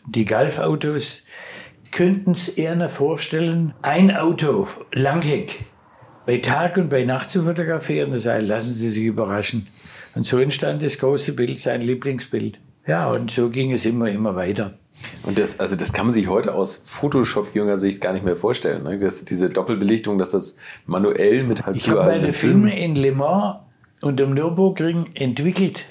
[0.05, 1.25] Die Golfautos
[1.91, 5.65] könnten es eher vorstellen, ein Auto, Langheck,
[6.25, 8.11] bei Tag und bei Nacht zu fotografieren.
[8.11, 9.67] Das heißt, lassen Sie sich überraschen.
[10.15, 12.59] Und so entstand das große Bild, sein Lieblingsbild.
[12.87, 14.77] Ja, und so ging es immer, immer weiter.
[15.23, 18.83] Und das, also das kann man sich heute aus Photoshop-jünger Sicht gar nicht mehr vorstellen.
[18.83, 18.97] Ne?
[18.97, 23.59] Dass diese Doppelbelichtung, dass das manuell mit halt Ich habe meine Filme in Le Mans
[24.01, 25.85] und im Nürburgring entwickelt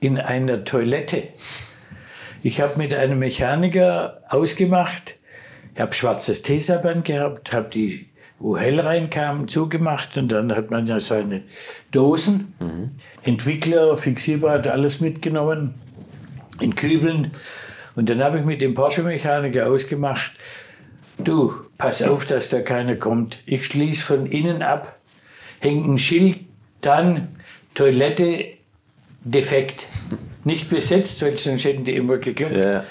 [0.00, 1.28] in einer Toilette.
[2.42, 5.16] Ich habe mit einem Mechaniker ausgemacht,
[5.74, 8.06] ich habe schwarzes Tesaband gehabt, habe die
[8.42, 11.42] wo hell reinkam, zugemacht und dann hat man ja seine
[11.92, 12.54] Dosen.
[12.58, 12.90] Mhm.
[13.22, 15.74] Entwickler, Fixierer hat alles mitgenommen
[16.60, 17.30] in Kübeln.
[17.94, 20.32] Und dann habe ich mit dem Porsche-Mechaniker ausgemacht,
[21.18, 23.38] du, pass auf, dass da keiner kommt.
[23.46, 24.98] Ich schließe von innen ab,
[25.60, 26.40] hängt ein Schild,
[26.80, 27.28] dann
[27.74, 28.46] Toilette
[29.24, 29.86] defekt.
[30.44, 32.56] Nicht besetzt, weil sonst hätten die immer geklopft.
[32.56, 32.84] Ja.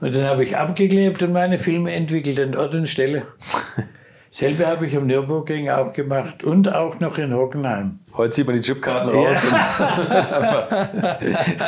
[0.00, 3.26] Und dann habe ich abgeklebt und meine Filme entwickelt an Ort und Stelle.
[4.32, 7.98] Selbe habe ich am Nürburgring auch gemacht und auch noch in Hockenheim.
[8.14, 10.78] Heute zieht man die Chipkarten raus ja.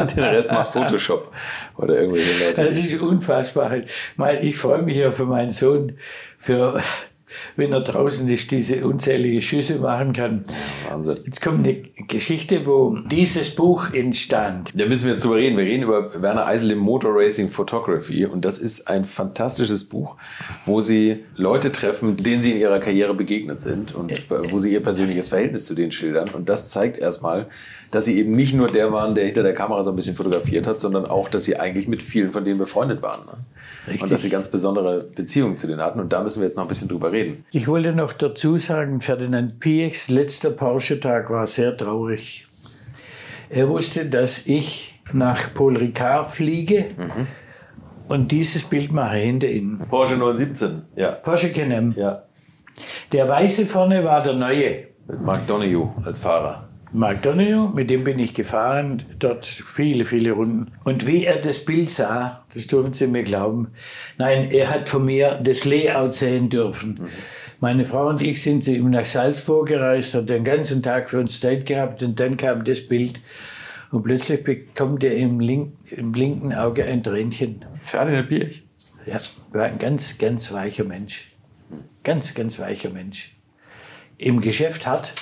[0.01, 1.33] und, den Rest macht Photoshop
[1.77, 2.63] oder irgendwelche Leute.
[2.63, 3.79] Das ist unfassbar.
[4.41, 5.99] Ich freue mich ja für meinen Sohn,
[6.39, 6.81] für
[7.57, 10.45] wenn er draußen ist, diese unzählige Schüsse machen kann.
[10.89, 11.19] Wahnsinn.
[11.25, 14.73] Jetzt kommt eine Geschichte, wo dieses Buch entstand.
[14.75, 15.57] Da müssen wir jetzt drüber reden.
[15.57, 20.17] Wir reden über Werner Eisel im Motor Racing Photography und das ist ein fantastisches Buch,
[20.67, 24.83] wo Sie Leute treffen, denen Sie in ihrer Karriere begegnet sind und wo Sie Ihr
[24.83, 26.31] persönliches Verhältnis zu denen schildern.
[26.31, 27.47] Und das zeigt erstmal,
[27.91, 30.67] dass Sie eben nicht nur der waren, der hinter der Kamera so ein bisschen fotografiert
[30.67, 33.21] hat, sondern auch, dass Sie eigentlich mit vielen von denen befreundet waren.
[33.27, 33.33] Ne?
[33.87, 34.03] Richtig.
[34.03, 35.99] Und dass sie ganz besondere Beziehungen zu denen hatten.
[35.99, 37.45] Und da müssen wir jetzt noch ein bisschen drüber reden.
[37.51, 42.47] Ich wollte noch dazu sagen, Ferdinand Piechs letzter Porsche-Tag war sehr traurig.
[43.51, 47.27] Er wusste, dass ich nach Paul Ricard fliege mhm.
[48.09, 49.81] und dieses Bild mache hinter ihm.
[49.91, 51.11] Porsche 917, ja.
[51.13, 51.93] Porsche Canem.
[51.97, 52.23] Ja.
[53.11, 54.87] Der Weiße vorne war der Neue.
[55.07, 56.69] Mit Mark Donoghue als Fahrer.
[56.95, 60.73] Mark Donoghue, mit dem bin ich gefahren, dort viele, viele Runden.
[60.85, 63.69] Und wie er das Bild sah, das dürfen Sie mir glauben.
[64.19, 66.99] Nein, er hat von mir das Layout sehen dürfen.
[67.01, 67.09] Mhm.
[67.61, 71.41] Meine Frau und ich sind ihm nach Salzburg gereist, hat den ganzen Tag für uns
[71.41, 73.21] Zeit gehabt und dann kam das Bild.
[73.91, 77.65] Und plötzlich bekommt er im, link, im linken Auge ein Tränchen.
[77.81, 78.65] Ferdinand Birch?
[79.07, 79.19] Ja,
[79.53, 81.33] war ein ganz, ganz weicher Mensch.
[82.03, 83.35] Ganz, ganz weicher Mensch.
[84.19, 85.15] Im Geschäft hart,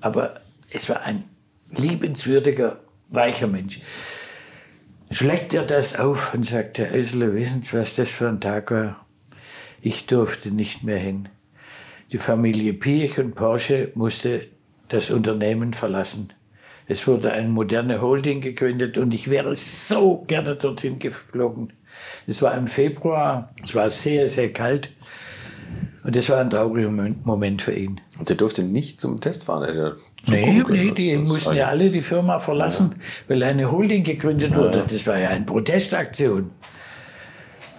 [0.00, 0.43] aber
[0.74, 1.24] es war ein
[1.76, 3.80] liebenswürdiger, weicher Mensch.
[5.10, 8.70] Schlägt er das auf und sagt, Herr Eisler, wissen Sie, was das für ein Tag
[8.70, 9.06] war?
[9.80, 11.28] Ich durfte nicht mehr hin.
[12.10, 14.48] Die Familie Piech und Porsche musste
[14.88, 16.32] das Unternehmen verlassen.
[16.86, 21.72] Es wurde eine moderne Holding gegründet und ich wäre so gerne dorthin geflogen.
[22.26, 24.90] Es war im Februar, es war sehr, sehr kalt
[26.02, 28.00] und es war ein trauriger Moment für ihn.
[28.18, 29.94] Und er durfte nicht zum Test fahren?
[30.26, 32.94] Nee, nee, die mussten ja alle die Firma verlassen,
[33.28, 34.84] weil eine Holding gegründet wurde.
[34.88, 36.50] Das war ja eine Protestaktion.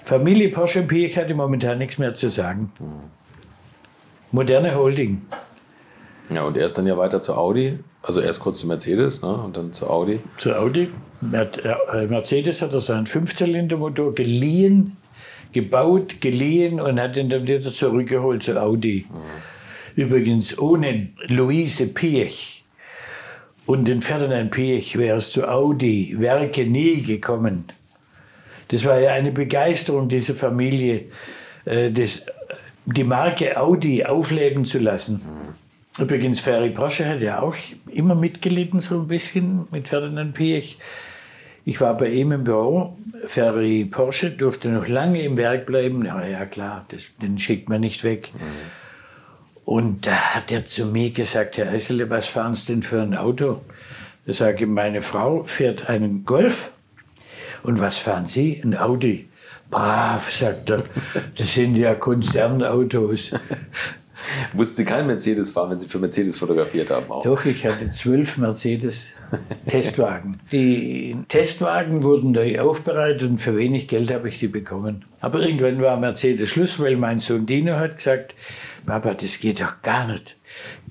[0.03, 2.71] Familie Porsche und Piech hatte momentan nichts mehr zu sagen.
[4.31, 5.21] Moderne Holding.
[6.29, 7.79] Ja, und er ist dann ja weiter zu Audi.
[8.03, 9.34] Also erst kurz zu Mercedes ne?
[9.34, 10.19] und dann zu Audi.
[10.38, 10.89] Zu Audi.
[11.34, 14.97] Äh, Mercedes hat er seinen Fünfzylindermotor geliehen,
[15.53, 19.08] gebaut, geliehen und hat ihn dann wieder zurückgeholt zu Audi.
[19.10, 19.15] Mhm.
[19.95, 22.65] Übrigens, ohne Luise Piech
[23.65, 27.65] und den Ferdinand Piech wäre es zu Audi Werke nie gekommen.
[28.67, 31.05] Das war ja eine Begeisterung dieser Familie,
[31.65, 32.25] äh, das,
[32.86, 35.21] die Marke Audi aufleben zu lassen.
[35.97, 37.55] Übrigens, Ferry Porsche hat ja auch
[37.89, 40.77] immer mitgelitten, so ein bisschen mit Ferdinand Piech.
[41.63, 42.97] Ich war bei ihm im Büro.
[43.25, 46.05] Ferry Porsche durfte noch lange im Werk bleiben.
[46.05, 48.31] Ja, ja klar, das, den schickt man nicht weg.
[48.34, 48.85] Mhm.
[49.65, 53.15] Und da hat er zu mir gesagt, Herr Eisele, was fahren Sie denn für ein
[53.15, 53.62] Auto?
[54.28, 56.71] Da sage ich, meine Frau fährt einen Golf.
[57.63, 58.62] Und was fahren Sie?
[58.63, 59.28] Ein Audi.
[59.71, 60.84] Brav, sagt er.
[61.36, 63.32] Das sind ja Konzernautos.
[64.54, 67.10] Mussten Sie keinen Mercedes fahren, wenn Sie für Mercedes fotografiert haben?
[67.10, 67.23] Auch?
[67.23, 70.39] Doch, ich hatte zwölf Mercedes-Testwagen.
[70.51, 75.06] Die Testwagen wurden neu aufbereitet und für wenig Geld habe ich die bekommen.
[75.19, 78.36] Aber irgendwann war Mercedes Schluss, weil mein Sohn Dino hat gesagt,
[78.86, 80.38] Papa, das geht doch gar nicht.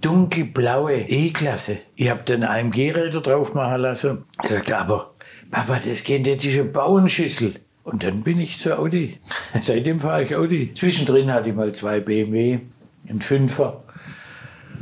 [0.01, 1.79] Dunkelblaue E-Klasse.
[1.97, 4.25] Ich habe den AMG-Räder drauf machen lassen.
[4.43, 5.15] Ich sagte, aber
[5.51, 7.55] Papa, das geht nicht, das ist eine Bauernschüssel.
[7.85, 9.19] Und dann bin ich zu Audi.
[9.61, 10.73] Seitdem fahre ich Audi.
[10.75, 12.61] Zwischendrin hatte ich mal zwei BMW
[13.09, 13.83] ein Fünfer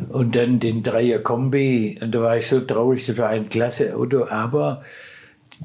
[0.09, 1.99] und dann den Dreier Kombi.
[2.01, 4.83] Und da war ich so traurig, das war ein klasse Auto, aber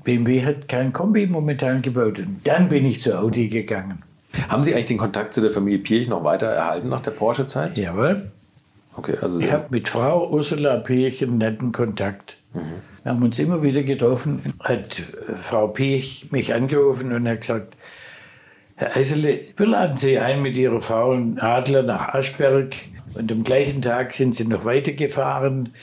[0.03, 2.19] BMW hat kein Kombi momentan gebaut.
[2.19, 4.03] Und dann bin ich zu Audi gegangen.
[4.49, 7.77] Haben Sie eigentlich den Kontakt zu der Familie Pirch noch weiter erhalten nach der Porsche-Zeit?
[7.77, 8.31] Jawohl.
[8.95, 12.37] Okay, also ich habe mit Frau Ursula Pirch einen netten Kontakt.
[12.53, 12.61] Mhm.
[13.03, 14.41] Wir haben uns immer wieder getroffen.
[14.59, 15.01] Hat
[15.37, 17.76] Frau Pirch mich angerufen und hat gesagt,
[18.79, 22.75] Herr Eisele, wir laden Sie ein mit Ihrer Frau und Adler nach Aschberg.
[23.15, 25.73] Und am gleichen Tag sind Sie noch weitergefahren.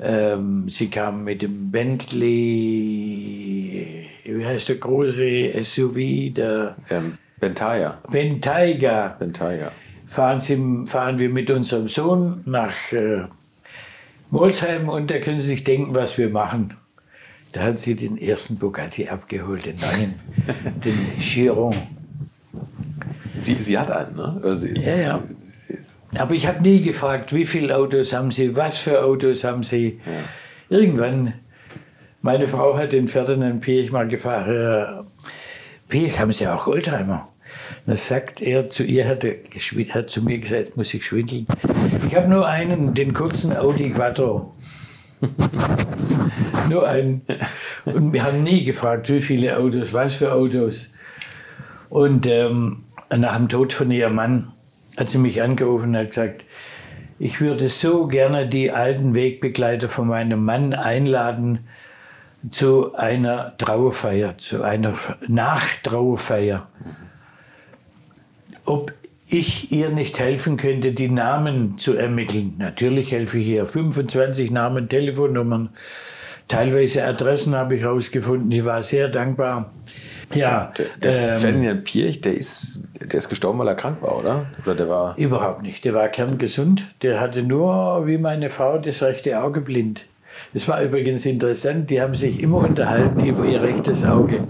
[0.00, 2.26] Ähm, sie kamen mit dem Bentley,
[4.24, 6.32] wie heißt der große SUV?
[6.32, 7.98] Der ähm, Bentayga.
[8.12, 9.16] Bentayga.
[9.18, 9.72] Bentayga.
[10.06, 13.24] Fahren, Sie, fahren wir mit unserem Sohn nach äh,
[14.30, 16.76] Molsheim und da können Sie sich denken, was wir machen.
[17.50, 20.14] Da hat sie den ersten Bugatti abgeholt, den neuen,
[20.84, 21.74] den Chiron.
[23.42, 24.56] Sie, sie hat einen, ne?
[24.56, 25.22] Sie, ja, ja.
[25.34, 25.78] Sie,
[26.18, 30.00] Aber ich habe nie gefragt, wie viele Autos haben Sie, was für Autos haben Sie.
[30.04, 30.78] Ja.
[30.78, 31.34] Irgendwann,
[32.22, 35.02] meine Frau hat den Ferdinand Piech mal gefragt, äh,
[35.88, 37.28] Piech, haben Sie auch Oldtimer?
[37.86, 39.36] Dann sagt er zu ihr, hat, er,
[39.94, 41.46] hat zu mir gesagt, muss ich schwindeln.
[42.06, 44.54] Ich habe nur einen, den kurzen Audi Quattro.
[46.68, 47.22] nur einen.
[47.84, 50.94] Und wir haben nie gefragt, wie viele Autos, was für Autos.
[51.88, 52.84] Und ähm,
[53.16, 54.52] nach dem Tod von ihrem Mann
[54.96, 56.44] hat sie mich angerufen und hat gesagt,
[57.18, 61.60] ich würde so gerne die alten Wegbegleiter von meinem Mann einladen
[62.50, 64.94] zu einer Trauerfeier, zu einer
[65.28, 66.66] Nachtrauerfeier.
[68.64, 68.94] Ob
[69.26, 72.54] ich ihr nicht helfen könnte, die Namen zu ermitteln.
[72.58, 73.66] Natürlich helfe ich ihr.
[73.66, 75.70] 25 Namen, Telefonnummern,
[76.48, 78.50] teilweise Adressen habe ich herausgefunden.
[78.50, 79.72] Ich war sehr dankbar.
[80.34, 84.16] Ja, der, der ähm, Ferdinand Pirch, der ist, der ist gestorben, weil er krank war,
[84.18, 84.46] oder?
[84.64, 85.84] Oder der war überhaupt nicht.
[85.84, 86.84] Der war kerngesund.
[87.02, 90.06] Der hatte nur, wie meine Frau, das rechte Auge blind.
[90.54, 91.90] Das war übrigens interessant.
[91.90, 94.44] Die haben sich immer unterhalten über ihr rechtes Auge.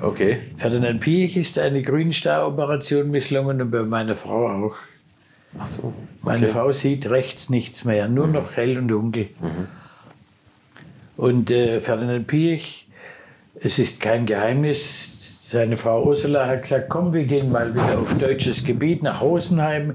[0.00, 0.38] Okay.
[0.56, 4.76] Ferdinand Piech ist eine Grünstar-Operation misslungen und bei meiner Frau auch.
[5.58, 5.78] Ach so.
[5.88, 5.94] Okay.
[6.22, 8.32] Meine Frau sieht rechts nichts mehr, nur mhm.
[8.34, 9.28] noch hell und dunkel.
[9.40, 9.66] Mhm.
[11.16, 12.87] Und äh, Ferdinand Piech
[13.60, 15.18] es ist kein Geheimnis,
[15.48, 19.94] seine Frau Ursula hat gesagt, komm, wir gehen mal wieder auf deutsches Gebiet nach Rosenheim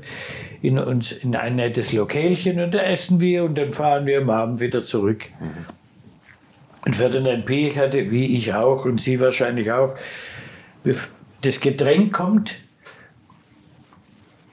[0.62, 4.30] in, uns, in ein nettes Lokalchen und da essen wir und dann fahren wir am
[4.30, 5.30] Abend wieder zurück.
[5.39, 5.65] Mhm.
[6.86, 9.95] Und Ferdinand Piech hatte, wie ich auch und Sie wahrscheinlich auch,
[11.41, 12.56] das Getränk kommt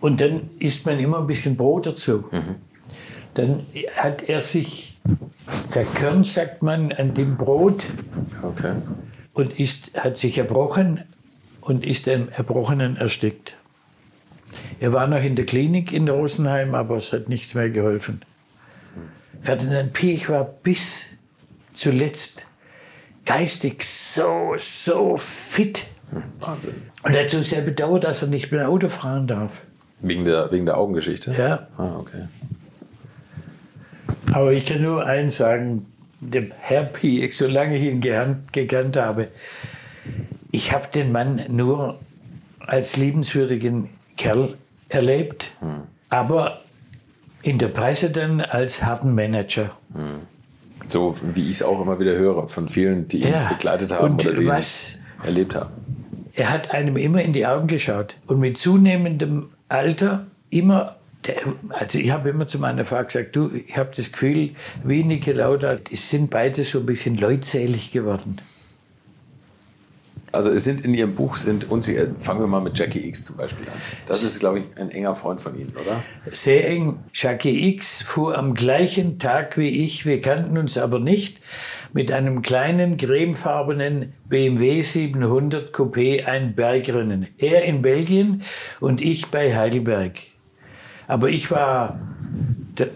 [0.00, 2.24] und dann isst man immer ein bisschen Brot dazu.
[2.30, 2.56] Mhm.
[3.34, 4.89] Dann hat er sich
[5.68, 7.86] verkörnt, sagt man, an dem Brot.
[8.42, 8.74] Okay.
[9.32, 11.04] Und ist, hat sich erbrochen
[11.60, 13.56] und ist im Erbrochenen erstickt.
[14.80, 18.22] Er war noch in der Klinik in Rosenheim, aber es hat nichts mehr geholfen.
[19.40, 21.10] Ferdinand Piech war bis
[21.72, 22.46] zuletzt
[23.24, 25.86] geistig so, so fit.
[26.40, 26.74] Wahnsinn.
[27.02, 29.64] Und er hat so sehr bedauert, dass er nicht mehr Auto fahren darf.
[30.00, 31.34] Wegen der, wegen der Augengeschichte?
[31.36, 31.68] Ja.
[31.76, 32.26] Ah, okay.
[34.32, 35.86] Aber ich kann nur eins sagen,
[36.20, 39.28] dem Herr Piek, solange ich ihn gekannt habe,
[40.50, 41.98] ich habe den Mann nur
[42.60, 44.56] als liebenswürdigen Kerl
[44.88, 45.82] erlebt, hm.
[46.08, 46.60] aber
[47.42, 49.70] in der Presse dann als harten Manager.
[49.94, 50.20] Hm.
[50.88, 54.26] So wie ich es auch immer wieder höre von vielen, die ihn begleitet haben und
[54.26, 55.70] oder die was, ihn erlebt haben.
[56.34, 60.96] Er hat einem immer in die Augen geschaut und mit zunehmendem Alter immer
[61.26, 61.36] Der,
[61.68, 64.50] also ich habe immer zu meiner Frau gesagt, du, ich habe das Gefühl,
[64.84, 68.38] wie Niki Lauda, die sind beide so ein bisschen leutselig geworden.
[70.32, 73.36] Also es sind in Ihrem Buch sind unsicher, fangen wir mal mit Jackie X zum
[73.36, 73.74] Beispiel an.
[74.06, 76.04] Das ist, glaube ich, ein enger Freund von Ihnen, oder?
[76.30, 77.00] Sehr eng.
[77.12, 81.40] Jackie X fuhr am gleichen Tag wie ich, wir kannten uns aber nicht,
[81.92, 87.26] mit einem kleinen cremefarbenen BMW 700 Coupé ein Bergrennen.
[87.38, 88.42] Er in Belgien
[88.78, 90.12] und ich bei Heidelberg.
[91.10, 91.98] Aber ich war
[92.78, 92.88] der,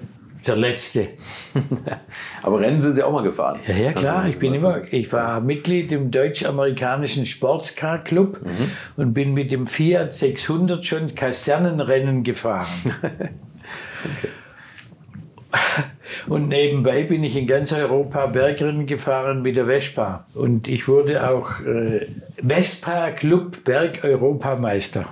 [0.47, 1.09] der Letzte.
[2.43, 3.59] Aber Rennen sind Sie auch mal gefahren?
[3.67, 4.29] Ja, ja klar.
[4.29, 8.71] Ich bin immer, ich war Mitglied im deutsch-amerikanischen Sportscar Club mhm.
[8.97, 12.69] und bin mit dem Fiat 600 schon Kasernenrennen gefahren.
[13.03, 14.29] okay.
[16.29, 20.27] Und nebenbei bin ich in ganz Europa Bergrennen gefahren mit der Vespa.
[20.35, 22.07] Und ich wurde auch äh,
[22.37, 25.07] Vespa Club Berg-Europameister.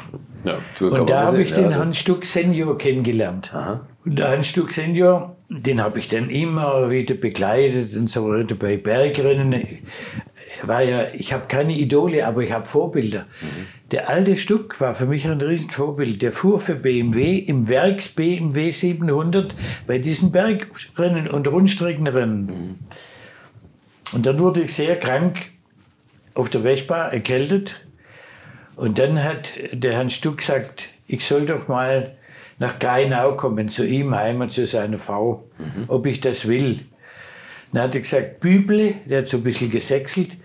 [0.44, 3.52] Ja, und da habe ich den ja, Hans Stuck Senior kennengelernt.
[3.54, 3.86] Aha.
[4.04, 8.56] Und der Hans Stuck Senior, den habe ich dann immer wieder begleitet und so weiter
[8.56, 9.54] bei Bergrennen.
[10.64, 13.26] War ja, ich habe keine Idole, aber ich habe Vorbilder.
[13.40, 13.66] Mhm.
[13.92, 16.22] Der alte Stuck war für mich ein Riesenvorbild.
[16.22, 19.54] Der fuhr für BMW im Werks BMW 700
[19.86, 22.46] bei diesen Bergrennen und Rundstreckenrennen.
[22.46, 22.74] Mhm.
[24.12, 25.38] Und dann wurde ich sehr krank
[26.34, 27.80] auf der Vespa, erkältet.
[28.76, 32.16] Und dann hat der Herr Stuck gesagt, ich soll doch mal
[32.58, 35.84] nach Gainau kommen, zu ihm heim und zu seiner Frau, mhm.
[35.88, 36.80] ob ich das will.
[37.72, 40.36] Dann hat er gesagt, Büble, der hat so ein bisschen gesächselt,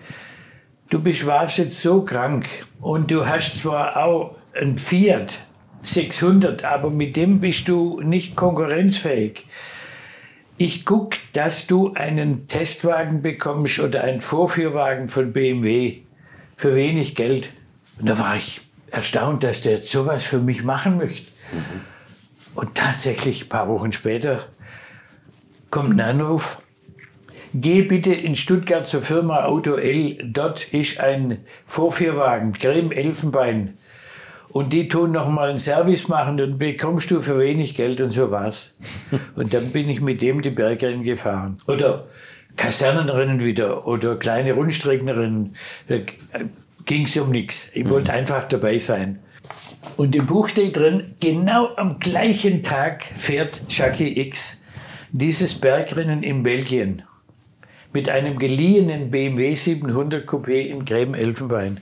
[0.89, 2.47] du bist warst jetzt so krank
[2.79, 5.41] und du hast zwar auch ein Fiat
[5.81, 9.45] 600, aber mit dem bist du nicht konkurrenzfähig.
[10.57, 15.99] Ich guck, dass du einen Testwagen bekommst oder einen Vorführwagen von BMW
[16.55, 17.53] für wenig Geld.
[17.99, 21.31] Und da war ich erstaunt, dass der sowas für mich machen möchte.
[21.51, 21.81] Mhm.
[22.55, 24.45] Und tatsächlich, ein paar Wochen später,
[25.69, 26.61] kommt ein Anruf.
[27.53, 30.17] Geh bitte in Stuttgart zur Firma Auto L.
[30.23, 33.77] Dort ist ein Vorführwagen, Creme Elfenbein.
[34.49, 38.09] Und die tun noch mal einen Service machen und bekommst du für wenig Geld und
[38.09, 38.77] so war's.
[39.35, 41.57] und dann bin ich mit dem die Bergrennen gefahren.
[41.67, 42.07] Oder
[42.55, 45.55] Kasernenrennen wieder oder kleine Rundstreckenrennen.
[46.87, 47.69] Ging es um nichts.
[47.73, 48.17] Ich wollte mhm.
[48.17, 49.19] einfach dabei sein.
[49.97, 54.61] Und im Buch steht drin, genau am gleichen Tag fährt Jackie X
[55.11, 57.03] dieses Bergrennen in Belgien
[57.93, 61.81] mit einem geliehenen BMW 700 Coupé in Gräben-Elfenbein.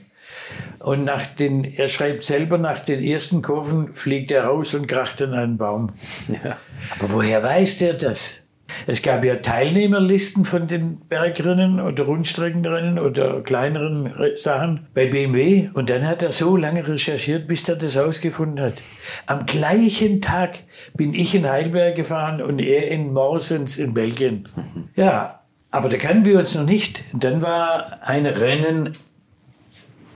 [0.78, 5.20] Und nach den, er schreibt selber, nach den ersten Kurven fliegt er raus und kracht
[5.20, 5.92] in einen Baum.
[6.28, 6.56] Ja.
[6.98, 8.45] Aber woher weiß der das?
[8.86, 15.70] Es gab ja Teilnehmerlisten von den Bergrennen oder Rundstreckenrennen oder kleineren Sachen bei BMW.
[15.74, 18.82] Und dann hat er so lange recherchiert, bis er das ausgefunden hat.
[19.26, 20.58] Am gleichen Tag
[20.94, 24.48] bin ich in Heidelberg gefahren und er in Morsens in Belgien.
[24.94, 25.40] Ja,
[25.70, 27.04] aber da kannten wir uns noch nicht.
[27.12, 28.92] Dann war ein Rennen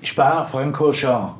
[0.03, 1.34] Spa-Francorchamps.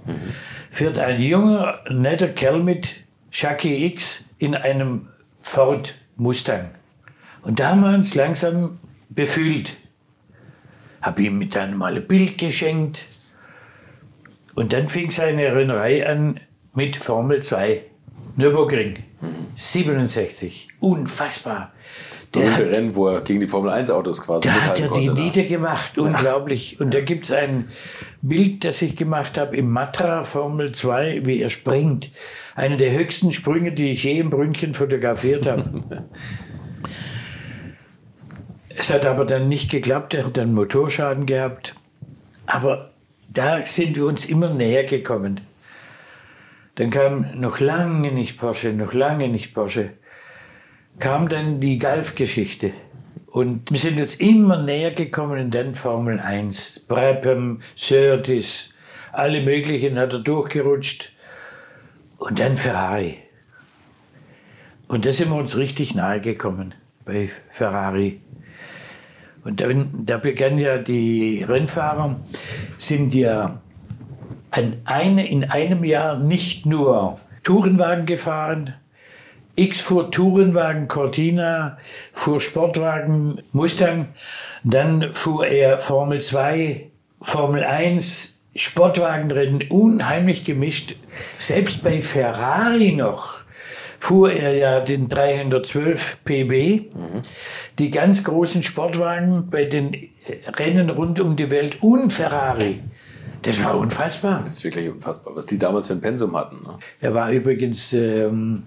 [0.71, 2.97] Führt ein junger, netter Kerl mit,
[3.33, 5.09] Jackie X, in einem
[5.41, 6.71] Ford Mustang.
[7.43, 8.79] Und da haben wir uns langsam
[9.09, 9.77] befühlt.
[11.01, 13.05] Habe ihm mit dann mal ein Bild geschenkt.
[14.55, 16.41] Und dann fing seine Rennerei an
[16.75, 17.83] mit Formel 2.
[18.37, 18.95] Nürburgring.
[19.55, 20.69] 67.
[20.81, 21.73] Unfassbar.
[22.11, 25.09] Das berühmte Rennen, wo er gegen die Formel 1 Autos quasi Da hat er die
[25.09, 25.15] ne?
[25.15, 25.99] niedergemacht.
[25.99, 26.81] Unglaublich.
[26.81, 27.69] Und da gibt es ein
[28.23, 32.11] Bild, das ich gemacht habe im Matra Formel 2, wie er springt.
[32.55, 35.65] Einer der höchsten Sprünge, die ich je im Brünnchen fotografiert habe.
[38.77, 41.75] Es hat aber dann nicht geklappt, er hat dann Motorschaden gehabt.
[42.47, 42.93] Aber
[43.29, 45.41] da sind wir uns immer näher gekommen.
[46.77, 49.91] Dann kam noch lange nicht Porsche, noch lange nicht Porsche.
[50.99, 52.73] Kam dann die Golf-Geschichte.
[53.27, 56.87] Und wir sind uns immer näher gekommen in den Formel 1.
[56.89, 58.71] Brabham, Surtees,
[59.13, 61.13] alle möglichen hat er durchgerutscht.
[62.19, 63.19] Und dann Ferrari.
[64.89, 68.21] Und da sind wir uns richtig nahe gekommen bei Ferrari.
[69.45, 72.21] Und dann, da begann ja die Rennfahrer,
[72.77, 73.61] sind ja
[74.51, 78.75] an eine, in einem Jahr nicht nur Tourenwagen gefahren,
[79.57, 81.79] X fuhr Tourenwagen Cortina,
[82.13, 84.09] fuhr Sportwagen Mustang,
[84.65, 90.97] dann fuhr er Formel 2, Formel 1, Sportwagenrennen, unheimlich gemischt.
[91.35, 93.40] Selbst bei Ferrari noch
[94.01, 96.95] fuhr er ja den 312 PB.
[96.95, 97.23] Mhm.
[97.79, 99.95] Die ganz großen Sportwagen bei den
[100.57, 102.81] Rennen rund um die Welt und Ferrari.
[103.43, 104.41] Das war unfassbar.
[104.43, 106.57] Das ist wirklich unfassbar, was die damals für ein Pensum hatten.
[106.63, 106.79] Ne?
[107.01, 108.65] Er war übrigens, ähm,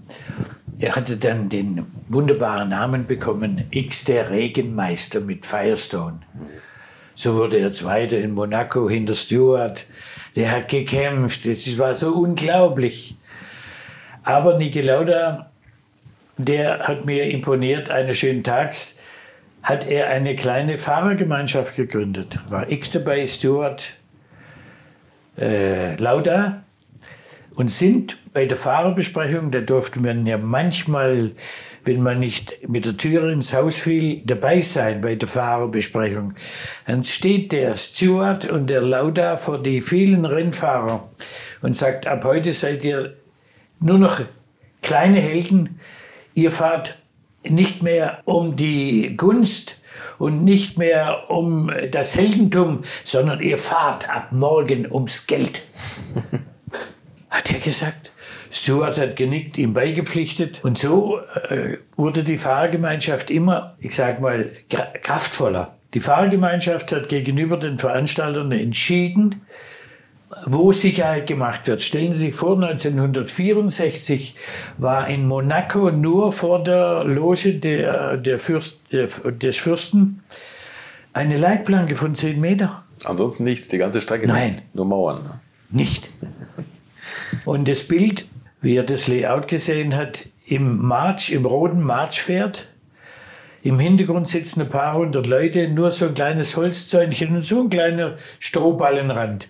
[0.79, 6.19] er hatte dann den wunderbaren Namen bekommen, X der Regenmeister mit Firestone.
[7.15, 9.85] So wurde er Zweiter in Monaco hinter Stewart.
[10.35, 11.45] Der hat gekämpft.
[11.45, 13.15] Das war so unglaublich.
[14.23, 15.51] Aber Niki Lauda,
[16.37, 17.89] der hat mir imponiert.
[17.89, 18.99] Eines schönen Tags
[19.61, 22.39] hat er eine kleine Fahrergemeinschaft gegründet.
[22.49, 23.95] War X dabei, Stewart,
[25.37, 26.63] äh, Lauda
[27.55, 31.31] und sind bei der Fahrerbesprechung, da durfte man ja manchmal,
[31.85, 36.33] wenn man nicht mit der Tür ins Haus fiel, dabei sein bei der Fahrerbesprechung.
[36.87, 41.09] Dann steht der Stewart und der Lauda vor die vielen Rennfahrer
[41.61, 43.13] und sagt, ab heute seid ihr
[43.83, 44.21] nur noch
[44.81, 45.79] kleine Helden.
[46.33, 46.97] Ihr fahrt
[47.43, 49.77] nicht mehr um die Gunst
[50.17, 55.63] und nicht mehr um das Heldentum, sondern ihr fahrt ab morgen ums Geld.
[57.29, 58.11] Hat er gesagt.
[58.51, 60.63] Stuart hat genickt, ihm beigepflichtet.
[60.63, 61.19] Und so
[61.49, 64.51] äh, wurde die Fahrgemeinschaft immer, ich sag mal,
[65.01, 65.75] kraftvoller.
[65.95, 69.41] Die Fahrgemeinschaft hat gegenüber den Veranstaltern entschieden,
[70.45, 71.81] wo Sicherheit gemacht wird.
[71.81, 74.35] Stellen Sie sich vor, 1964
[74.77, 80.23] war in Monaco nur vor der Loge der, der Fürst, des Fürsten
[81.13, 82.83] eine Leitplanke von 10 Meter.
[83.05, 84.47] Ansonsten nichts, die ganze Strecke Nein.
[84.47, 85.23] nichts, nur Mauern.
[85.23, 85.39] Ne?
[85.71, 86.09] Nicht.
[87.45, 88.25] Und das Bild,
[88.61, 92.67] wie er das Layout gesehen hat, im March, im roten Marchpferd,
[93.63, 97.69] im Hintergrund sitzen ein paar hundert Leute, nur so ein kleines Holzzäunchen und so ein
[97.69, 99.47] kleiner Strohballenrand.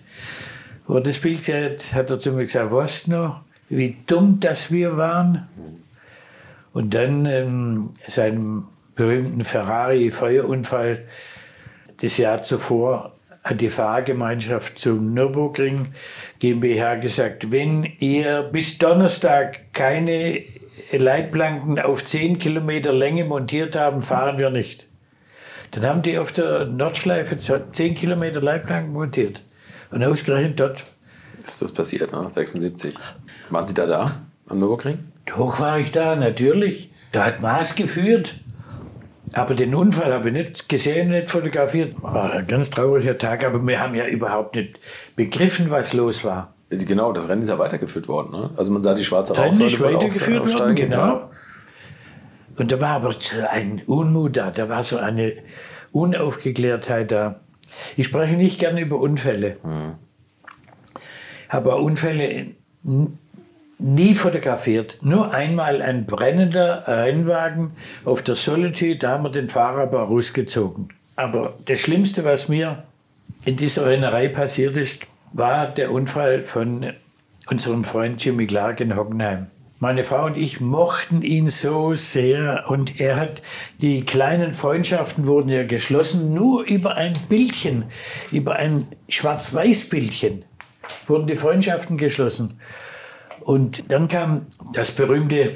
[0.88, 4.38] Er das Bild gesehen hat, hat er zu mir gesagt, weißt du noch, wie dumm
[4.40, 5.48] das wir waren?
[6.72, 8.64] Und dann ähm, seinem
[8.94, 11.04] berühmten Ferrari-Feuerunfall
[12.00, 13.12] das Jahr zuvor
[13.44, 15.88] hat die Fahrgemeinschaft zum Nürburgring
[16.38, 20.42] GmbH gesagt, wenn ihr bis Donnerstag keine
[20.90, 24.88] Leitplanken auf 10 Kilometer Länge montiert haben, fahren wir nicht.
[25.70, 29.42] Dann haben die auf der Nordschleife 10 Kilometer Leitplanken montiert.
[29.94, 30.84] Und ausgerechnet dort.
[31.40, 32.28] Ist das passiert, ne?
[32.28, 32.94] 76.
[33.50, 34.16] Waren Sie da da
[34.48, 34.98] am Nürburgring?
[35.24, 36.90] Doch war ich da, natürlich.
[37.12, 38.40] Da hat Maß geführt.
[39.34, 41.94] Aber den Unfall habe ich nicht gesehen, nicht fotografiert.
[42.02, 44.80] War ein ganz trauriger Tag, aber wir haben ja überhaupt nicht
[45.14, 46.54] begriffen, was los war.
[46.70, 48.32] Genau, das Rennen ist ja weitergeführt worden.
[48.32, 48.50] Ne?
[48.56, 50.96] Also man sah die schwarze Rennen ist Rauchsäule weitergeführt auf, worden, genau.
[50.96, 51.30] Ja.
[52.56, 53.14] Und da war aber
[53.52, 55.34] ein Unmut da, da war so eine
[55.92, 57.40] Unaufgeklärtheit da.
[57.96, 59.56] Ich spreche nicht gerne über Unfälle.
[61.48, 62.46] Habe Unfälle
[63.78, 64.98] nie fotografiert.
[65.02, 67.72] Nur einmal ein brennender Rennwagen
[68.04, 70.88] auf der Solitude, da haben wir den Fahrer aber rausgezogen.
[71.16, 72.84] Aber das Schlimmste, was mir
[73.44, 76.92] in dieser Rennerei passiert ist, war der Unfall von
[77.50, 79.48] unserem Freund Jimmy Clark in Hockenheim.
[79.84, 83.42] Meine Frau und ich mochten ihn so sehr und er hat,
[83.82, 87.84] die kleinen Freundschaften wurden ja geschlossen, nur über ein Bildchen,
[88.32, 90.46] über ein Schwarz-Weiß-Bildchen
[91.06, 92.58] wurden die Freundschaften geschlossen.
[93.40, 95.54] Und dann kam das berühmte,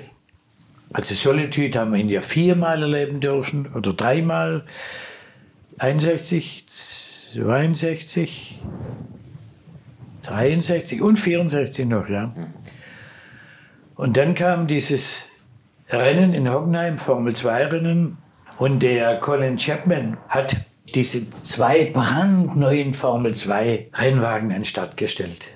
[0.92, 4.66] also Solitude haben wir ihn ja viermal erleben dürfen oder dreimal,
[5.78, 6.66] 61,
[7.32, 8.60] 62,
[10.24, 12.34] 63 und 64 noch, ja.
[13.98, 15.24] Und dann kam dieses
[15.90, 18.18] Rennen in Hockenheim, Formel 2 Rennen,
[18.56, 20.56] und der Colin Chapman hat
[20.94, 25.46] diese zwei brandneuen Formel 2 Rennwagen an den Start gestellt.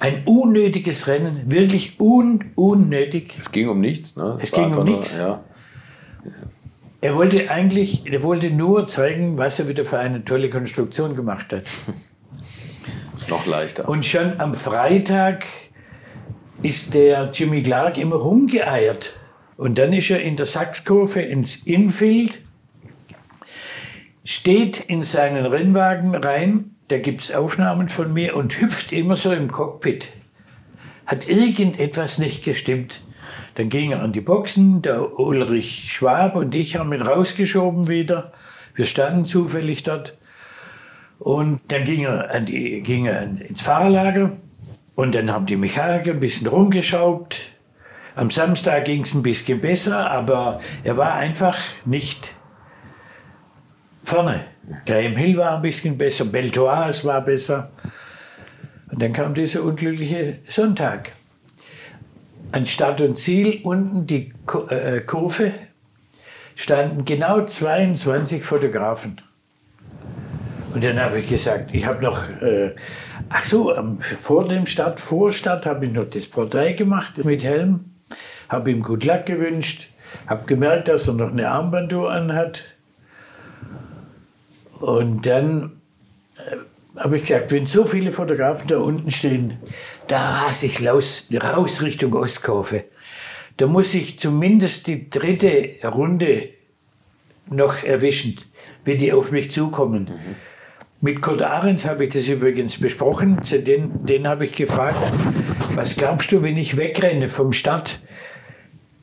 [0.00, 3.34] Ein unnötiges Rennen, wirklich un unnötig.
[3.38, 4.16] Es ging um nichts.
[4.16, 4.38] Ne?
[4.40, 5.18] Es war ging um einfach nur- nichts.
[5.18, 5.44] Ja.
[7.02, 11.52] Er wollte eigentlich, er wollte nur zeigen, was er wieder für eine tolle Konstruktion gemacht
[11.52, 11.64] hat.
[13.28, 13.86] Noch leichter.
[13.86, 15.44] Und schon am Freitag
[16.64, 19.12] ist der Jimmy Clark immer rumgeeiert.
[19.56, 22.40] Und dann ist er in der Sachskurve ins Infield,
[24.24, 29.32] steht in seinen Rennwagen rein, da gibt es Aufnahmen von mir und hüpft immer so
[29.32, 30.10] im Cockpit.
[31.06, 33.02] Hat irgendetwas nicht gestimmt.
[33.56, 38.32] Dann ging er an die Boxen, der Ulrich Schwab und ich haben ihn rausgeschoben wieder.
[38.74, 40.18] Wir standen zufällig dort.
[41.18, 44.32] Und dann ging er, die, ging er ins Fahrerlager
[44.94, 47.50] und dann haben die Mechaniker ein bisschen rumgeschraubt.
[48.14, 52.34] Am Samstag ging es ein bisschen besser, aber er war einfach nicht
[54.04, 54.44] vorne.
[54.86, 57.72] Graham Hill war ein bisschen besser, Beltoise war besser.
[58.90, 61.12] Und dann kam dieser unglückliche Sonntag.
[62.52, 64.32] An Start und Ziel unten die
[64.68, 65.52] äh, Kurve
[66.54, 69.20] standen genau 22 Fotografen.
[70.72, 72.74] Und dann habe ich gesagt, ich habe noch äh,
[73.36, 77.42] Ach so, ähm, vor dem Start, vor Start habe ich noch das Porträt gemacht mit
[77.42, 77.86] Helm,
[78.48, 79.88] habe ihm gut Luck gewünscht,
[80.28, 82.62] habe gemerkt, dass er noch eine Armbanduhr anhat.
[84.78, 85.80] Und dann
[86.36, 89.58] äh, habe ich gesagt, wenn so viele Fotografen da unten stehen,
[90.06, 92.84] da rase ich raus, raus Richtung Ostkurve.
[93.56, 96.50] Da muss ich zumindest die dritte Runde
[97.50, 98.36] noch erwischen,
[98.84, 100.04] wenn die auf mich zukommen.
[100.04, 100.53] Mhm.
[101.04, 103.38] Mit Kurt Ahrens habe ich das übrigens besprochen.
[103.52, 104.96] Den, den habe ich gefragt,
[105.74, 107.98] was glaubst du, wenn ich wegrenne vom Start?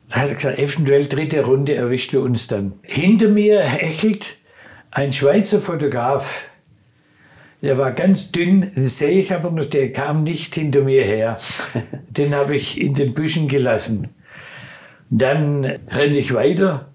[0.08, 2.72] Da hat er gesagt, eventuell dritte Runde erwischt du uns dann.
[2.82, 4.38] Hinter mir hechelt
[4.90, 6.50] ein Schweizer Fotograf.
[7.60, 11.38] Der war ganz dünn, das sehe ich aber noch, der kam nicht hinter mir her.
[12.08, 14.08] Den habe ich in den Büschen gelassen.
[15.08, 16.90] Dann renne ich weiter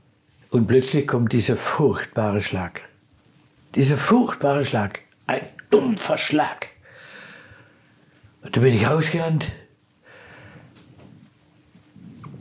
[0.49, 2.86] und plötzlich kommt dieser furchtbare Schlag.
[3.75, 5.01] Dieser furchtbare Schlag.
[5.27, 6.69] Ein dumpfer Schlag.
[8.41, 9.51] Und da bin ich rausgerannt.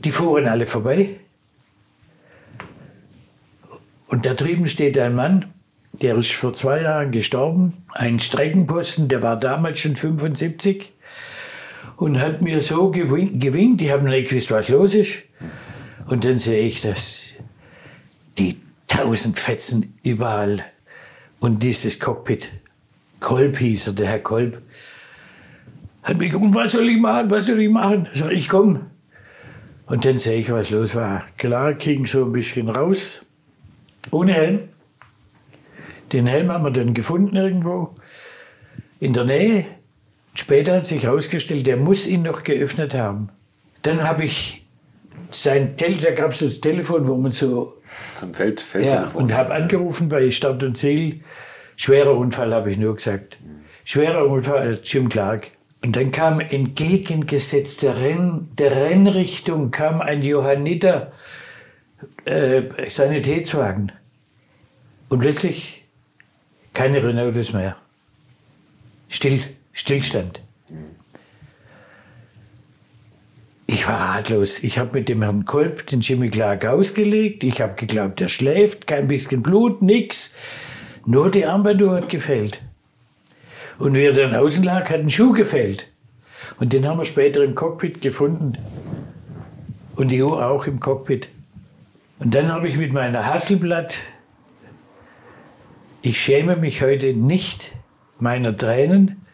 [0.03, 1.19] Die fuhren alle vorbei.
[4.07, 5.53] Und da drüben steht ein Mann,
[5.91, 7.85] der ist vor zwei Jahren gestorben.
[7.93, 10.93] Ein Streckenposten, der war damals schon 75
[11.97, 13.81] und hat mir so gewinkt.
[13.81, 15.23] Ich habe nicht gewusst, was los ist.
[16.07, 17.17] Und dann sehe ich, dass
[18.37, 20.63] die tausend Fetzen überall
[21.39, 22.49] und dieses Cockpit,
[23.19, 24.61] Kolb hieß er, der Herr Kolb,
[26.03, 28.07] hat mich gefragt, was soll ich machen, was soll ich machen?
[28.13, 28.87] Sag ich, komm.
[29.87, 31.25] Und dann sehe ich, was los war.
[31.37, 33.25] Klar, ging so ein bisschen raus,
[34.11, 34.59] ohne Helm.
[36.13, 37.95] Den Helm haben wir dann gefunden irgendwo
[38.99, 39.65] in der Nähe.
[40.33, 43.29] Später hat sich herausgestellt, der muss ihn noch geöffnet haben.
[43.81, 44.65] Dann habe ich
[45.31, 47.76] sein Telefon, da gab es das Telefon, wo man so
[48.15, 49.07] zum Feld, Feldtelefon.
[49.07, 51.21] Ja, und habe angerufen bei Start und Ziel.
[51.75, 53.37] Schwerer Unfall, habe ich nur gesagt.
[53.83, 55.51] Schwerer Unfall, Jim Clark.
[55.83, 61.11] Und dann kam entgegengesetzt der, Renn, der Rennrichtung kam ein Johanniter
[62.25, 63.91] äh, Sanitätswagen.
[65.09, 65.85] Und plötzlich
[66.73, 67.77] keine Renaults mehr.
[69.09, 69.41] Still,
[69.71, 70.41] Stillstand.
[73.69, 74.63] Ich war ratlos.
[74.63, 77.43] Ich habe mit dem Herrn Kolb den Jimmy Clark ausgelegt.
[77.43, 80.33] Ich habe geglaubt, er schläft, kein bisschen Blut, nix.
[81.05, 82.61] Nur die Armbanduhr hat gefällt.
[83.77, 85.87] Und wie er dann außen lag, hat ein Schuh gefällt.
[86.59, 88.57] Und den haben wir später im Cockpit gefunden.
[89.97, 91.29] Und die Uhr auch im Cockpit.
[92.19, 93.99] Und dann habe ich mit meiner Hasselblatt,
[96.01, 97.73] ich schäme mich heute nicht
[98.17, 99.25] meiner Tränen,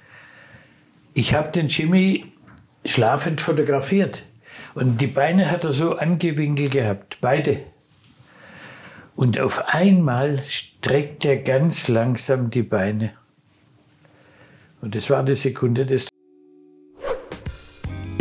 [1.13, 2.32] ich habe den Jimmy
[2.85, 4.25] schlafend fotografiert.
[4.75, 7.59] Und die Beine hat er so angewinkelt gehabt, beide.
[9.15, 13.11] Und auf einmal streckt er ganz langsam die Beine.
[14.81, 16.12] Und das war die Sekunde des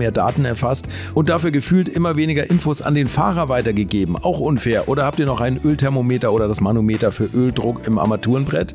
[0.00, 4.16] mehr Daten erfasst und dafür gefühlt immer weniger Infos an den Fahrer weitergegeben.
[4.16, 4.88] Auch unfair.
[4.88, 8.74] Oder habt ihr noch ein Ölthermometer oder das Manometer für Öldruck im Armaturenbrett?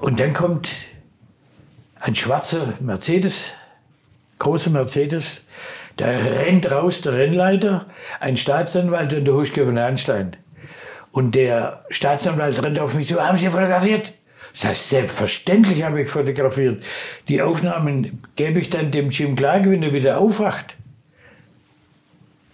[0.00, 0.70] Und dann kommt
[2.00, 3.54] ein schwarzer Mercedes,
[4.38, 5.46] großer Mercedes,
[5.98, 7.86] der rennt raus, der Rennleiter,
[8.20, 10.36] ein Staatsanwalt und der Huschke von Einstein.
[11.10, 14.12] Und der Staatsanwalt rennt auf mich zu, haben Sie fotografiert?
[14.52, 16.84] Das heißt, selbstverständlich habe ich fotografiert.
[17.28, 20.76] Die Aufnahmen gebe ich dann dem Jim Clark, wenn er wieder aufwacht.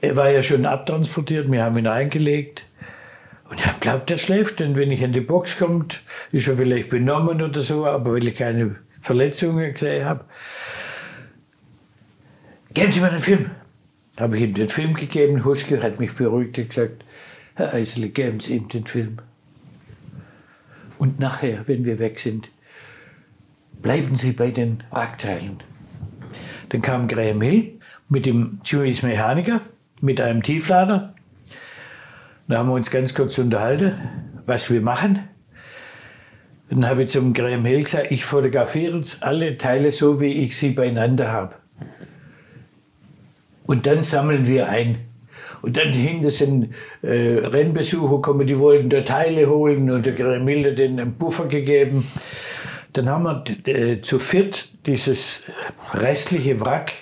[0.01, 2.64] Er war ja schon abtransportiert, wir haben ihn eingelegt.
[3.49, 6.57] Und ich habe glaubt, der schläft, denn wenn ich in die Box kommt, ist er
[6.57, 10.25] vielleicht benommen oder so, aber weil ich keine Verletzungen gesehen habe.
[12.73, 13.51] Geben Sie mir den Film.
[14.19, 15.45] Habe ich ihm den Film gegeben.
[15.45, 17.05] Huschke hat mich beruhigt und gesagt,
[17.55, 19.19] Herr Eisele, geben Sie ihm den Film.
[20.99, 22.51] Und nachher, wenn wir weg sind,
[23.83, 25.63] bleiben Sie bei den Wrackteilen.
[26.71, 27.79] Dann kam Graham Hill
[28.09, 29.61] mit dem Jewish Mechaniker,
[30.01, 31.14] mit einem Tieflader.
[32.47, 33.95] Da haben wir uns ganz kurz unterhalten,
[34.45, 35.21] was wir machen.
[36.69, 40.57] Dann habe ich zum Graham Hill gesagt, ich fotografiere uns alle Teile so, wie ich
[40.57, 41.57] sie beieinander habe.
[43.65, 44.99] Und dann sammeln wir ein.
[45.63, 50.47] Und dann hinter sind äh, Rennbesucher gekommen, die wollten da Teile holen und der Graham
[50.47, 52.07] Hill hat denen einen Puffer gegeben.
[52.93, 55.45] Dann haben wir äh, zu viert dieses
[55.95, 56.93] restliche Wrack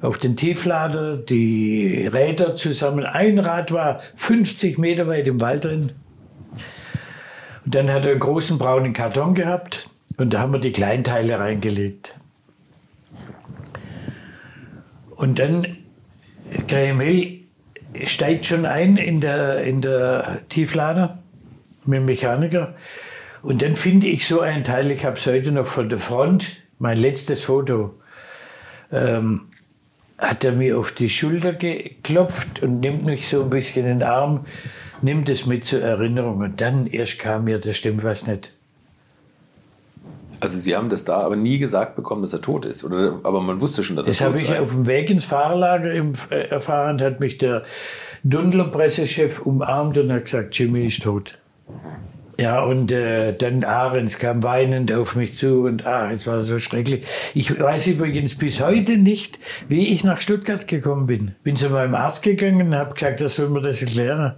[0.00, 3.04] auf den Tieflader, die Räder zusammen.
[3.04, 5.92] Ein Rad war 50 Meter weit im Wald drin.
[7.64, 11.38] Und dann hat er einen großen braunen Karton gehabt und da haben wir die Kleinteile
[11.38, 12.14] reingelegt.
[15.10, 15.78] Und dann
[16.66, 17.40] Graham Hill
[18.04, 21.18] steigt schon ein in der, in der Tieflader
[21.84, 22.74] mit dem Mechaniker.
[23.42, 26.62] Und dann finde ich so ein Teil, ich habe es heute noch von der Front,
[26.78, 27.94] mein letztes Foto.
[28.92, 29.48] Ähm,
[30.18, 34.08] hat er mir auf die Schulter geklopft und nimmt mich so ein bisschen in den
[34.08, 34.44] Arm,
[35.00, 36.38] nimmt es mit zur Erinnerung.
[36.38, 38.52] Und dann erst kam mir, das stimmt was nicht.
[40.40, 43.20] Also Sie haben das da aber nie gesagt bekommen, dass er tot ist, oder?
[43.22, 44.42] Aber man wusste schon, dass das er tot ist.
[44.42, 45.90] Das habe ich auf dem Weg ins Fahrerlager
[46.50, 47.62] erfahren, hat mich der
[48.24, 51.38] Dundler-Pressechef umarmt und hat gesagt, Jimmy ist tot.
[52.40, 56.60] Ja, und äh, dann Ahrens kam weinend auf mich zu und ah, es war so
[56.60, 57.02] schrecklich.
[57.34, 61.34] Ich weiß übrigens bis heute nicht, wie ich nach Stuttgart gekommen bin.
[61.42, 64.36] Bin zu meinem Arzt gegangen und habe gesagt, das soll mir das erklären.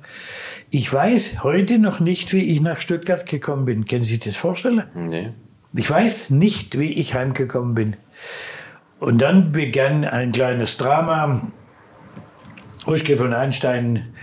[0.70, 3.84] Ich weiß heute noch nicht, wie ich nach Stuttgart gekommen bin.
[3.84, 4.84] Können Sie sich das vorstellen?
[4.94, 5.32] Nee.
[5.74, 7.96] Ich weiß nicht, wie ich heimgekommen bin.
[8.98, 11.50] Und dann begann ein kleines Drama.
[12.86, 14.14] Uschke von Einstein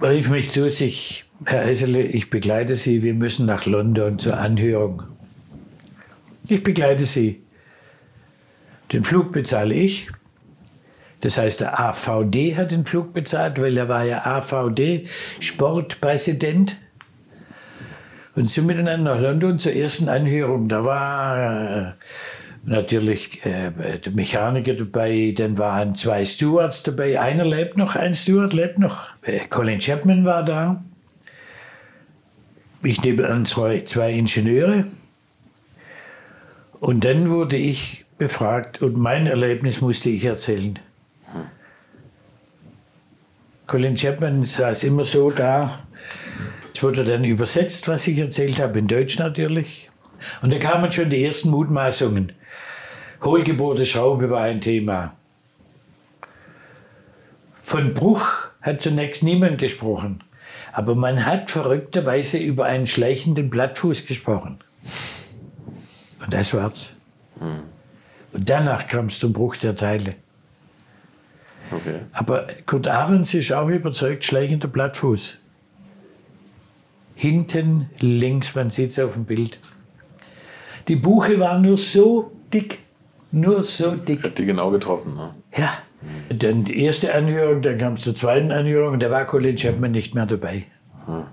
[0.00, 5.04] rief mich zu sich, Herr Hessele, ich begleite Sie, wir müssen nach London zur Anhörung.
[6.48, 7.44] Ich begleite Sie.
[8.92, 10.08] Den Flug bezahle ich.
[11.20, 16.76] Das heißt, der AVD hat den Flug bezahlt, weil er war ja AVD-Sportpräsident.
[18.34, 20.68] Und sind miteinander nach London zur ersten Anhörung.
[20.68, 21.92] Da war äh,
[22.64, 23.70] natürlich äh,
[24.04, 27.20] der Mechaniker dabei, dann waren zwei Stewards dabei.
[27.20, 29.06] Einer lebt noch, ein Steward lebt noch.
[29.22, 30.82] Äh, Colin Chapman war da.
[32.82, 34.84] Ich nehme an zwei, zwei Ingenieure.
[36.80, 40.78] Und dann wurde ich befragt und mein Erlebnis musste ich erzählen.
[43.66, 45.80] Colin Chapman saß immer so da.
[46.74, 49.90] Es wurde dann übersetzt, was ich erzählt habe, in Deutsch natürlich.
[50.40, 52.32] Und da kamen schon die ersten Mutmaßungen.
[53.22, 55.14] Hohlgebohrte Schraube war ein Thema.
[57.54, 60.22] Von Bruch hat zunächst niemand gesprochen.
[60.72, 64.58] Aber man hat verrückterweise über einen schleichenden Blattfuß gesprochen.
[66.20, 66.94] Und das war's.
[67.38, 67.62] Hm.
[68.32, 70.14] Und danach kam es zum Bruch der Teile.
[71.70, 72.00] Okay.
[72.12, 75.38] Aber Kurt Ahrens ist auch überzeugt, schleichender Blattfuß.
[77.14, 79.58] Hinten links, man sieht es auf dem Bild.
[80.86, 82.78] Die Buche war nur so dick,
[83.32, 84.22] nur so dick.
[84.22, 85.34] Hat die genau getroffen, ne?
[85.56, 85.78] Ja.
[86.30, 89.90] Dann die erste Anhörung, dann kam es zur zweiten Anhörung und da war Colin Chapman
[89.90, 90.64] nicht mehr dabei.
[91.06, 91.24] Hm.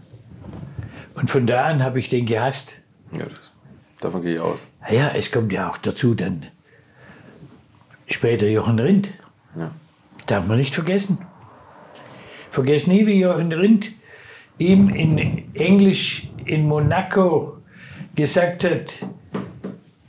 [1.14, 2.82] Und von da an habe ich den gehasst.
[3.12, 3.54] Ja, das,
[4.02, 4.72] davon gehe ich aus.
[4.90, 6.48] Ja, es kommt ja auch dazu dann
[8.08, 9.12] später Jochen Rindt.
[9.56, 9.72] Ja.
[10.26, 11.20] Darf man nicht vergessen.
[12.50, 13.92] Vergesst nie, wie Jochen Rindt
[14.58, 17.58] ihm in Englisch in Monaco
[18.16, 18.94] gesagt hat,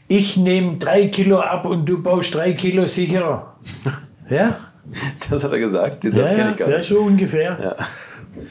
[0.08, 3.56] ich nehme drei Kilo ab und du baust drei Kilo sicherer.
[4.28, 4.58] Ja?
[5.30, 6.88] Das hat er gesagt, den Ja, Satz kenne ja, ich gar ja, nicht.
[6.88, 7.58] so ungefähr.
[7.60, 7.86] Ja.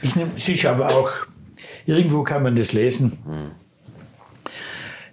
[0.02, 1.10] Ich nehm, ist aber auch,
[1.86, 3.18] irgendwo kann man das lesen.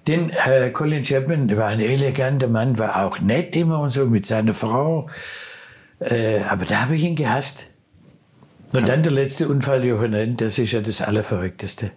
[0.07, 4.26] Den äh, Colin Chapman war ein eleganter Mann, war auch nett immer und so mit
[4.26, 5.07] seiner Frau.
[5.99, 7.68] Äh, aber da habe ich ihn gehasst.
[8.74, 11.91] Und dann der letzte Unfall, Johann Rindt, das ist ja das Allerverrückteste.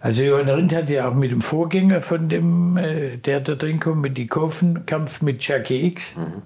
[0.00, 3.80] Also Johann Rindt hat ja auch mit dem Vorgänger von dem, äh, der da drin
[3.80, 6.42] kommt, mit dem Kurvenkampf mit Jackie X, in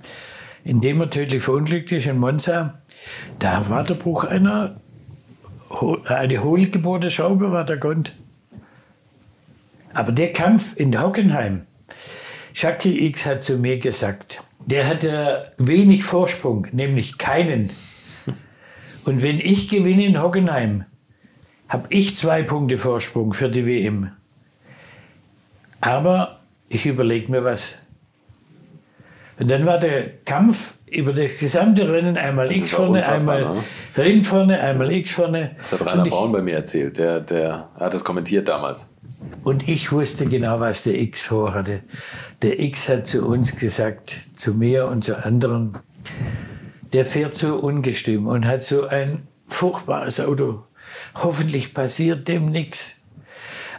[0.64, 2.80] dem er tödlich verunglückt ist in Monza,
[3.38, 4.80] da war der Bruch einer,
[6.04, 8.12] eine hohlgebohrte Schraube war der Grund.
[9.92, 11.66] Aber der Kampf in Hockenheim,
[12.54, 17.70] Jackie X hat zu mir gesagt, der hatte wenig Vorsprung, nämlich keinen.
[19.04, 20.84] Und wenn ich gewinne in Hockenheim,
[21.68, 24.10] habe ich zwei Punkte Vorsprung für die WM.
[25.80, 27.86] Aber ich überlege mir was.
[29.40, 33.64] Und dann war der Kampf über das gesamte Rennen einmal X vorne, einmal ne?
[33.96, 35.52] Rind vorne, einmal X vorne.
[35.56, 36.98] Das hat Rainer ich- Braun bei mir erzählt.
[36.98, 38.94] Der, der hat das kommentiert damals.
[39.42, 41.80] Und ich wusste genau, was der X vorhatte.
[42.42, 45.78] Der X hat zu uns gesagt, zu mir und zu anderen,
[46.92, 50.64] der fährt so ungestüm und hat so ein furchtbares Auto.
[51.14, 52.96] Hoffentlich passiert dem nichts.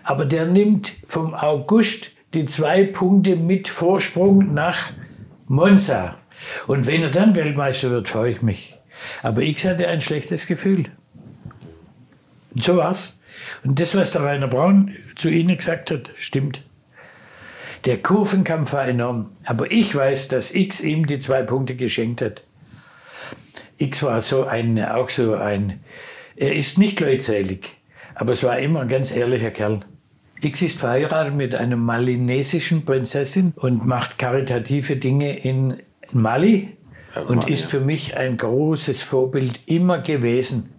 [0.04, 4.78] Aber der nimmt vom August die zwei Punkte mit Vorsprung nach
[5.52, 6.18] Monza.
[6.66, 8.78] Und wenn er dann Weltmeister wird, freue ich mich.
[9.22, 10.86] Aber X hatte ein schlechtes Gefühl.
[12.56, 13.20] Und so war's.
[13.64, 16.64] Und das, was der Rainer Braun zu Ihnen gesagt hat, stimmt.
[17.84, 19.32] Der Kurvenkampf war enorm.
[19.44, 22.44] Aber ich weiß, dass X ihm die zwei Punkte geschenkt hat.
[23.78, 25.82] X war so ein, auch so ein,
[26.38, 27.76] er ist nicht leutselig,
[28.16, 29.82] aber es war immer ein ganz ehrlicher Kerl.
[30.42, 35.78] X ist verheiratet mit einer malinesischen Prinzessin und macht karitative Dinge in
[36.12, 36.76] Mali
[37.16, 40.74] Ja, und Mali, ist für mich ein großes Vorbild immer gewesen.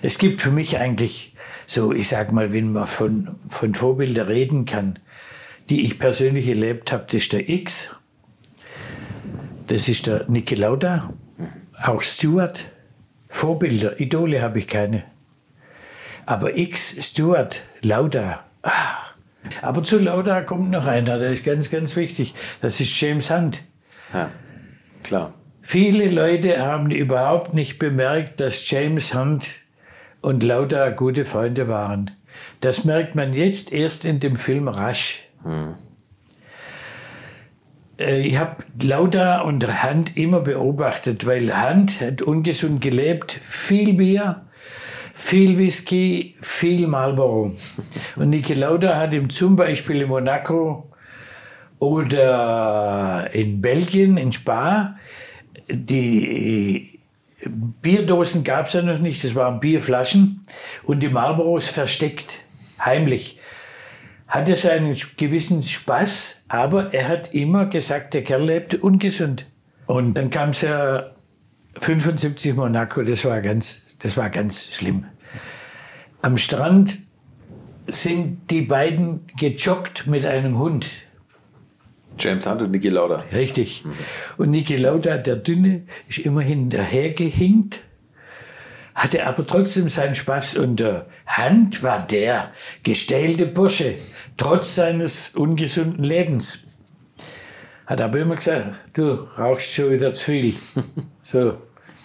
[0.00, 1.34] Es gibt für mich eigentlich
[1.66, 4.98] so, ich sag mal, wenn man von, von Vorbildern reden kann,
[5.68, 7.94] die ich persönlich erlebt habe, das ist der X,
[9.66, 11.12] das ist der Niki Lauda,
[11.82, 12.70] auch Stuart.
[13.28, 15.04] Vorbilder, Idole habe ich keine.
[16.24, 18.47] Aber X, Stuart, Lauda.
[18.62, 18.96] Ah.
[19.62, 22.34] Aber zu Lauda kommt noch einer, der ist ganz, ganz wichtig.
[22.60, 23.62] Das ist James Hunt.
[24.12, 24.30] Ja,
[25.02, 25.34] klar.
[25.62, 29.46] Viele Leute haben überhaupt nicht bemerkt, dass James Hunt
[30.20, 32.10] und Lauda gute Freunde waren.
[32.60, 35.22] Das merkt man jetzt erst in dem Film Rush.
[37.98, 44.42] Äh, Ich habe Lauda und Hunt immer beobachtet, weil Hunt hat ungesund gelebt, viel Bier,
[45.18, 47.52] viel Whisky, viel Marlboro.
[48.16, 50.88] Und Niki Lauda hat ihm zum Beispiel in Monaco
[51.80, 54.96] oder in Belgien, in Spa,
[55.68, 57.00] die
[57.82, 60.42] Bierdosen gab es ja noch nicht, das waren Bierflaschen
[60.84, 62.40] und die Marlboros versteckt,
[62.80, 63.40] heimlich.
[64.28, 69.46] Hatte seinen gewissen Spaß, aber er hat immer gesagt, der Kerl lebte ungesund.
[69.86, 71.10] Und dann kam es ja
[71.76, 75.06] 75 Monaco, das war ganz, das war ganz schlimm.
[76.22, 76.98] Am Strand
[77.86, 80.86] sind die beiden gejoggt mit einem Hund.
[82.18, 83.24] James Hunt und Niki Lauda.
[83.32, 83.84] Richtig.
[84.36, 87.80] Und Niki Lauda, der Dünne, ist immer hinterhergehinkt,
[88.94, 90.56] hatte aber trotzdem seinen Spaß.
[90.56, 93.94] Und der Hand war der gestählte Bursche,
[94.36, 96.60] trotz seines ungesunden Lebens.
[97.86, 100.54] Hat aber immer gesagt, du rauchst schon wieder zu viel.
[101.22, 101.58] so,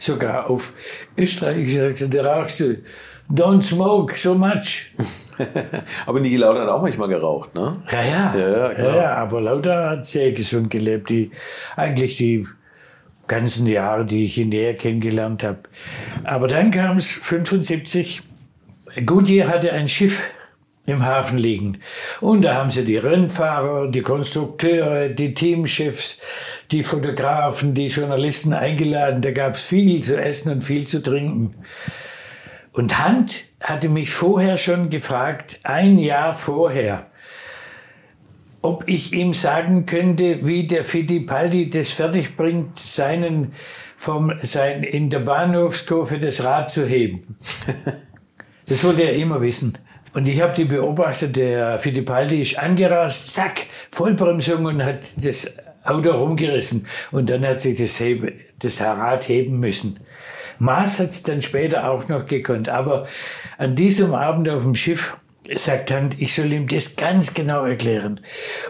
[0.05, 0.73] sogar auf
[1.17, 2.77] Österreichisch gesagt, rauchst du.
[3.29, 4.93] Don't smoke so much.
[6.05, 7.81] Aber Niki Lauda hat auch manchmal geraucht, ne?
[7.91, 8.35] Ja, ja.
[8.35, 8.95] Ja, ja, genau.
[8.95, 11.09] ja, aber Lauda hat sehr gesund gelebt.
[11.09, 11.31] Die,
[11.75, 12.45] eigentlich die
[13.27, 15.59] ganzen Jahre, die ich ihn näher kennengelernt habe.
[16.23, 18.21] Aber dann kam es 75.
[19.05, 20.33] Goodyear hatte ein Schiff
[20.85, 21.77] im Hafen liegen.
[22.19, 26.19] Und da haben sie die Rennfahrer, die Konstrukteure, die Teamchefs,
[26.71, 29.21] die Fotografen, die Journalisten eingeladen.
[29.21, 31.55] Da gab es viel zu essen und viel zu trinken.
[32.73, 37.07] Und Hunt hatte mich vorher schon gefragt, ein Jahr vorher,
[38.61, 43.53] ob ich ihm sagen könnte, wie der Fittipaldi das fertigbringt, seinen
[43.95, 47.37] vom, sein, in der Bahnhofskurve das Rad zu heben.
[48.65, 49.77] Das wollte er immer wissen.
[50.13, 55.51] Und ich habe die beobachtet, der Fittipaldi ist angerast, zack, Vollbremsung und hat das
[55.83, 56.87] Auto rumgerissen.
[57.11, 59.97] Und dann hat sich das, Hebe, das Rad heben müssen.
[60.59, 62.69] Maas hat es dann später auch noch gekonnt.
[62.69, 63.07] Aber
[63.57, 65.17] an diesem Abend auf dem Schiff
[65.53, 68.21] sagt Hand, ich soll ihm das ganz genau erklären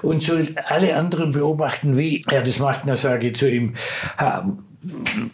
[0.01, 2.83] und soll alle anderen beobachten, wie er das macht.
[2.83, 3.75] Und dann sage ich zu ihm,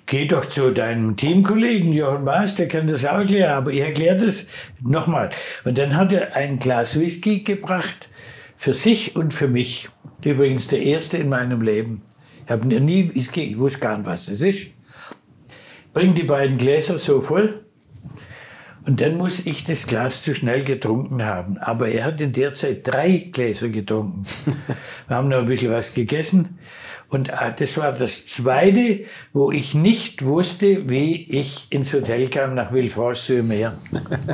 [0.05, 4.17] geh doch zu deinem Teamkollegen Johann Maas, der kann das auch erklären, aber ich erkläre
[4.17, 4.47] das
[4.81, 5.29] nochmal.
[5.65, 8.09] Und dann hat er ein Glas Whisky gebracht,
[8.55, 9.89] für sich und für mich.
[10.23, 12.01] Übrigens der erste in meinem Leben.
[12.45, 14.67] Ich habe nie Whisky, ich wusste gar nicht, was das ist.
[15.93, 17.65] Bring die beiden Gläser so voll.
[18.85, 21.57] Und dann muss ich das Glas zu schnell getrunken haben.
[21.57, 24.23] Aber er hat in der Zeit drei Gläser getrunken.
[25.07, 26.57] Wir haben noch ein bisschen was gegessen.
[27.09, 29.01] Und äh, das war das zweite,
[29.33, 33.73] wo ich nicht wusste, wie ich ins Hotel kam nach Villefranche-sur-Mer.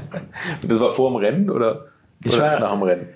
[0.61, 1.85] das war vor dem Rennen oder,
[2.21, 3.07] das oder war, nach dem Rennen?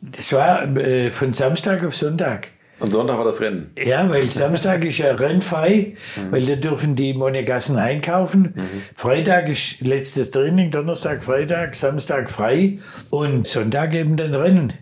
[0.00, 2.48] Das war äh, von Samstag auf Sonntag.
[2.78, 3.70] Und Sonntag war das Rennen?
[3.76, 6.32] Ja, weil Samstag ist ja rennfrei, mhm.
[6.32, 8.54] weil da dürfen die Monegassen einkaufen.
[8.56, 8.82] Mhm.
[8.94, 12.78] Freitag ist letztes Training, Donnerstag, Freitag, Samstag frei
[13.10, 14.72] und Sonntag eben dann Rennen.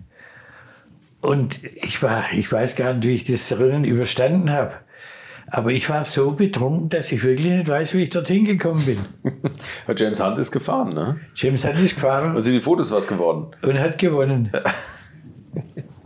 [1.21, 4.75] Und ich war, ich weiß gar nicht, wie ich das Rennen überstanden habe.
[5.53, 8.99] Aber ich war so betrunken, dass ich wirklich nicht weiß, wie ich dorthin gekommen bin.
[9.97, 11.19] James Hunt ist gefahren, ne?
[11.35, 12.37] James Hunt ist gefahren.
[12.37, 13.49] Und sind die Fotos was geworden?
[13.63, 14.53] Und hat gewonnen.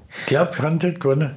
[0.09, 1.33] ich glaube, Hunt hat gewonnen.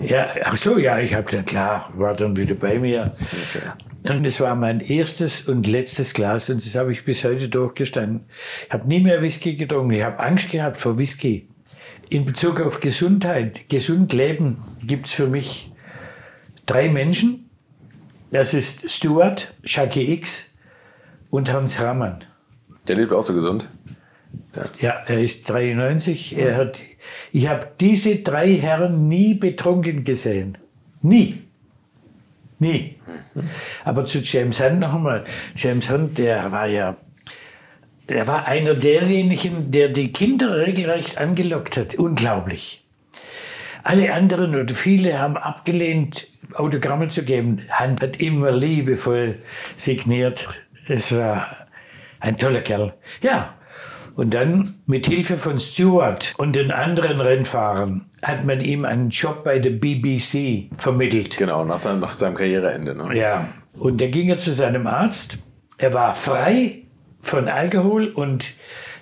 [0.00, 3.12] Ja, ach so, ja, ich habe dann klar, war dann wieder bei mir.
[3.20, 4.14] Okay.
[4.14, 8.24] Und es war mein erstes und letztes Glas und das habe ich bis heute durchgestanden.
[8.66, 9.92] Ich habe nie mehr Whisky getrunken.
[9.92, 11.46] Ich habe Angst gehabt vor Whisky
[12.12, 15.72] in Bezug auf Gesundheit, gesund leben, gibt es für mich
[16.66, 17.48] drei Menschen.
[18.30, 20.52] Das ist Stuart, Shaki X
[21.30, 22.22] und Hans Hermann.
[22.86, 23.66] Der lebt auch so gesund?
[24.80, 26.36] Ja, er ist 93.
[26.36, 26.82] Er hat,
[27.32, 30.58] ich habe diese drei Herren nie betrunken gesehen.
[31.00, 31.42] Nie.
[32.58, 32.96] Nie.
[33.84, 35.24] Aber zu James Hunt noch einmal.
[35.56, 36.98] James Hunt, der war ja
[38.12, 41.94] er war einer derjenigen, der die Kinder regelrecht angelockt hat.
[41.94, 42.84] Unglaublich.
[43.82, 47.62] Alle anderen oder viele haben abgelehnt, Autogramme zu geben.
[47.70, 49.38] Hand hat immer liebevoll
[49.74, 50.62] signiert.
[50.86, 51.46] Es war
[52.20, 52.94] ein toller Kerl.
[53.20, 53.54] Ja.
[54.14, 59.42] Und dann mit Hilfe von Stewart und den anderen Rennfahrern hat man ihm einen Job
[59.42, 61.38] bei der BBC vermittelt.
[61.38, 62.94] Genau, nach seinem, nach seinem Karriereende.
[62.94, 63.16] Ne?
[63.16, 63.48] Ja.
[63.72, 65.38] Und da ging er zu seinem Arzt.
[65.78, 66.81] Er war frei
[67.22, 68.54] von Alkohol und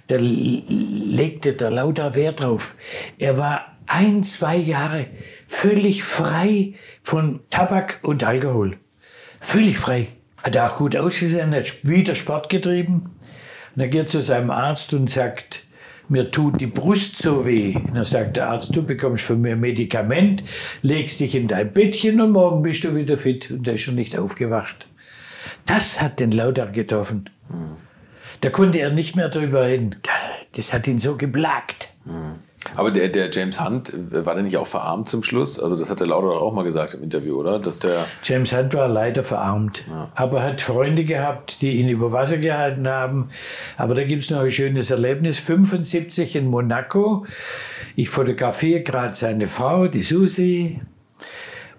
[0.06, 2.76] da legte der lauter Wert drauf.
[3.18, 5.06] Er war ein, zwei Jahre
[5.46, 8.76] völlig frei von Tabak und Alkohol.
[9.40, 10.08] Völlig frei.
[10.42, 13.16] Hat auch gut ausgesehen, hat wieder Sport getrieben.
[13.74, 15.64] Und er geht zu seinem Arzt und sagt,
[16.08, 17.76] mir tut die Brust so weh.
[17.76, 20.42] Und dann sagt der Arzt, du bekommst von mir Medikament,
[20.82, 23.50] legst dich in dein Bettchen und morgen bist du wieder fit.
[23.50, 24.88] Und er ist schon nicht aufgewacht.
[25.66, 27.30] Das hat den Lauter getroffen.
[27.48, 27.76] Hm.
[28.41, 29.97] Da konnte er nicht mehr drüber reden.
[30.57, 31.88] Das hat ihn so geplagt.
[32.76, 35.59] Aber der, der James Hunt, äh, war der nicht auch verarmt zum Schluss?
[35.59, 37.59] Also das hat der Lauder auch mal gesagt im Interview, oder?
[37.59, 39.84] Dass der James Hunt war leider verarmt.
[39.88, 40.12] Ja.
[40.14, 43.28] Aber hat Freunde gehabt, die ihn über Wasser gehalten haben.
[43.76, 45.41] Aber da gibt es noch ein schönes Erlebnis.
[45.41, 47.24] 75 in Monaco.
[47.97, 50.78] Ich fotografiere gerade seine Frau, die Susi.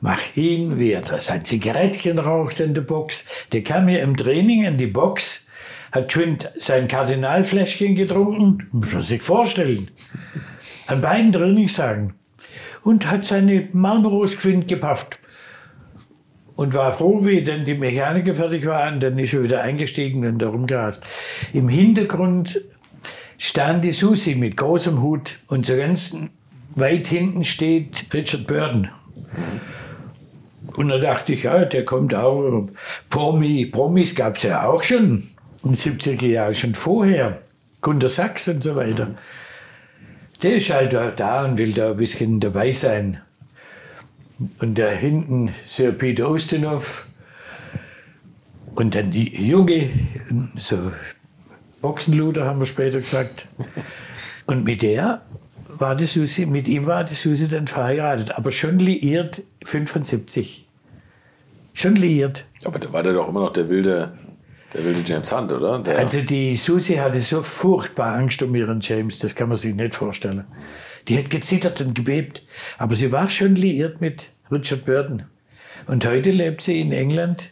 [0.01, 3.25] Mach ihn, wie er sein Zigarettchen raucht in der Box.
[3.51, 5.45] Der kam mir im Training in die Box
[5.91, 9.91] hat Quint sein Kardinalfläschchen getrunken, muss man sich vorstellen,
[10.87, 12.13] an beiden Trainingstagen.
[12.83, 15.19] Und hat seine Marlboros Quint gepafft.
[16.55, 20.39] Und war froh, wie denn die Mechaniker fertig waren, dann ist er wieder eingestiegen und
[20.39, 21.05] darum gerast.
[21.53, 22.61] Im Hintergrund
[23.37, 26.15] stand die Susi mit großem Hut und so ganz
[26.75, 28.89] weit hinten steht Richard Burton.
[30.75, 32.67] Und da dachte ich, ja, der kommt auch.
[33.09, 35.23] Promi, Promis gab es ja auch schon
[35.63, 37.41] in den 70er Jahren, schon vorher,
[37.81, 39.15] Gunter Sachs und so weiter.
[40.43, 43.21] Der ist halt da und will da ein bisschen dabei sein.
[44.59, 47.07] Und da hinten Sir Peter Ustinov
[48.73, 49.89] und dann die Junge,
[50.57, 50.91] so
[51.81, 53.47] Boxenluder haben wir später gesagt.
[54.47, 55.21] Und mit der
[55.67, 60.67] war die Susi, mit ihm war die Susi dann verheiratet, aber schon liiert 75.
[61.73, 62.45] Schon liiert.
[62.65, 64.13] Aber da war der doch immer noch der wilde
[64.73, 65.79] der wilde James Hunt, oder?
[65.79, 69.75] Der also die Susi hatte so furchtbar Angst um ihren James, das kann man sich
[69.75, 70.45] nicht vorstellen.
[71.07, 72.43] Die hat gezittert und gebebt,
[72.77, 75.23] aber sie war schon liiert mit Richard Burton.
[75.87, 77.49] Und heute lebt sie in England,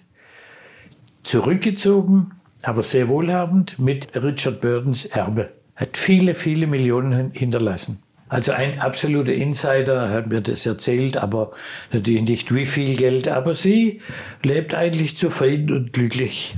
[1.23, 5.49] zurückgezogen, aber sehr wohlhabend mit Richard Burtons Erbe.
[5.75, 8.03] Hat viele, viele Millionen hinterlassen.
[8.27, 11.51] Also ein absoluter Insider hat mir das erzählt, aber
[11.91, 13.27] natürlich nicht wie viel Geld.
[13.27, 14.01] Aber sie
[14.43, 16.55] lebt eigentlich zufrieden und glücklich.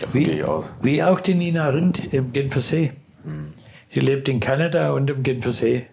[0.00, 0.44] Davon wie.
[0.82, 2.92] Wie auch die Nina Rind im Genfersee.
[3.24, 3.52] Hm.
[3.88, 5.86] Sie lebt in Kanada und im Genfersee.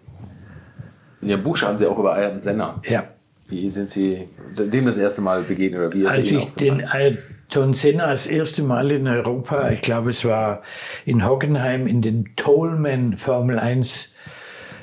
[1.21, 2.82] In Ihrem Buch schreiben Sie auch über Ayrton Senna.
[2.86, 3.03] Ja.
[3.47, 5.80] Wie sind Sie dem das erste Mal begegnet?
[5.80, 9.82] Oder wie ist Als Ihnen ich den Ayrton Senna das erste Mal in Europa, ich
[9.82, 10.61] glaube es war
[11.05, 14.13] in Hockenheim in den Tolman Formel 1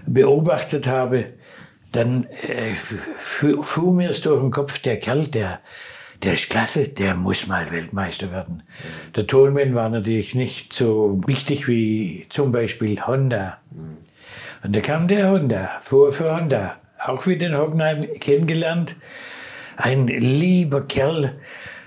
[0.07, 1.27] beobachtet habe,
[1.93, 5.61] dann äh, fuhr mir es durch den Kopf, der Kerl, der,
[6.25, 8.63] der ist klasse, der muss mal Weltmeister werden.
[9.15, 13.59] Der Tolman war natürlich nicht so wichtig wie zum Beispiel Honda.
[14.63, 18.97] Und da kam der Honda, fuhr für Honda, auch wieder in Hockenheim kennengelernt.
[19.77, 21.39] Ein lieber Kerl,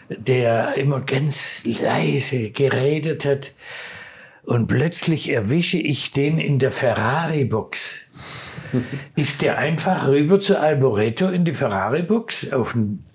[0.10, 3.54] der immer ganz leise geredet hat.
[4.44, 8.02] Und plötzlich erwische ich den in der Ferrari-Box.
[9.16, 13.07] Ist der einfach rüber zu Alboreto in die Ferrari-Box auf den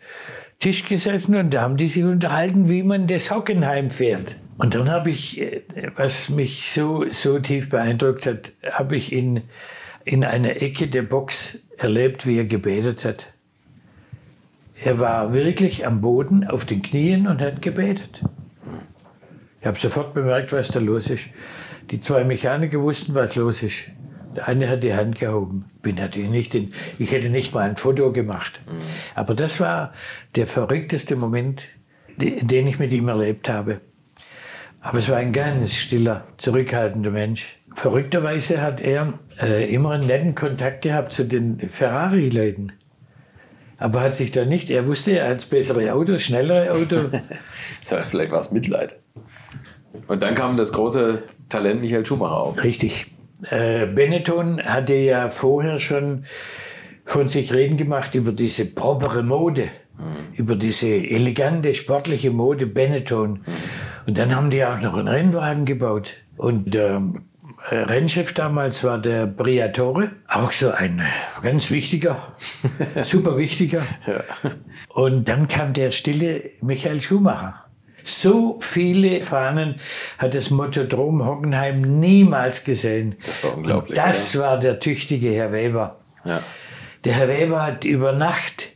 [0.62, 4.36] Tisch gesessen und da haben die sich unterhalten, wie man das Hockenheim fährt.
[4.58, 5.62] Und dann habe ich, äh,
[5.96, 9.42] was mich so, so tief beeindruckt hat, habe ich ihn
[10.04, 13.32] in einer Ecke der Box erlebt, wie er gebetet hat.
[14.84, 18.22] Er war wirklich am Boden auf den Knien und hat gebetet.
[19.60, 21.30] Ich habe sofort bemerkt, was da los ist.
[21.90, 23.90] Die zwei Mechaniker wussten, was los ist.
[24.36, 25.66] Der eine hat die Hand gehoben.
[25.82, 28.60] Bin natürlich nicht in, ich hätte nicht mal ein Foto gemacht.
[29.14, 29.92] Aber das war
[30.36, 31.68] der verrückteste Moment,
[32.16, 33.80] den ich mit ihm erlebt habe.
[34.80, 37.60] Aber es war ein ganz stiller, zurückhaltender Mensch.
[37.72, 42.72] Verrückterweise hat er äh, immer einen netten Kontakt gehabt zu den Ferrari-Leuten.
[43.78, 47.10] Aber hat sich da nicht, er wusste, er hat bessere Autos, schnellere Autos.
[47.82, 48.98] Vielleicht war es Mitleid.
[50.08, 52.62] Und dann kam das große Talent Michael Schumacher auf.
[52.62, 53.11] Richtig.
[53.50, 56.24] Äh, Benetton hatte ja vorher schon
[57.04, 59.64] von sich reden gemacht über diese propere Mode,
[59.98, 60.34] mhm.
[60.36, 63.32] über diese elegante, sportliche Mode Benetton.
[63.32, 63.40] Mhm.
[64.06, 66.14] Und dann haben die auch noch einen Rennwagen gebaut.
[66.36, 67.22] Und der ähm,
[67.70, 71.02] Rennchef damals war der Briatore, auch so ein
[71.42, 72.34] ganz wichtiger,
[73.04, 73.82] super wichtiger.
[74.06, 74.24] Ja.
[74.88, 77.66] Und dann kam der stille Michael Schumacher.
[78.02, 79.76] So viele Fahnen
[80.18, 83.16] hat das Motodrom Hockenheim niemals gesehen.
[83.24, 83.98] Das war unglaublich.
[83.98, 84.40] Und das ja.
[84.40, 85.96] war der tüchtige Herr Weber.
[86.24, 86.40] Ja.
[87.04, 88.72] Der Herr Weber hat über Nacht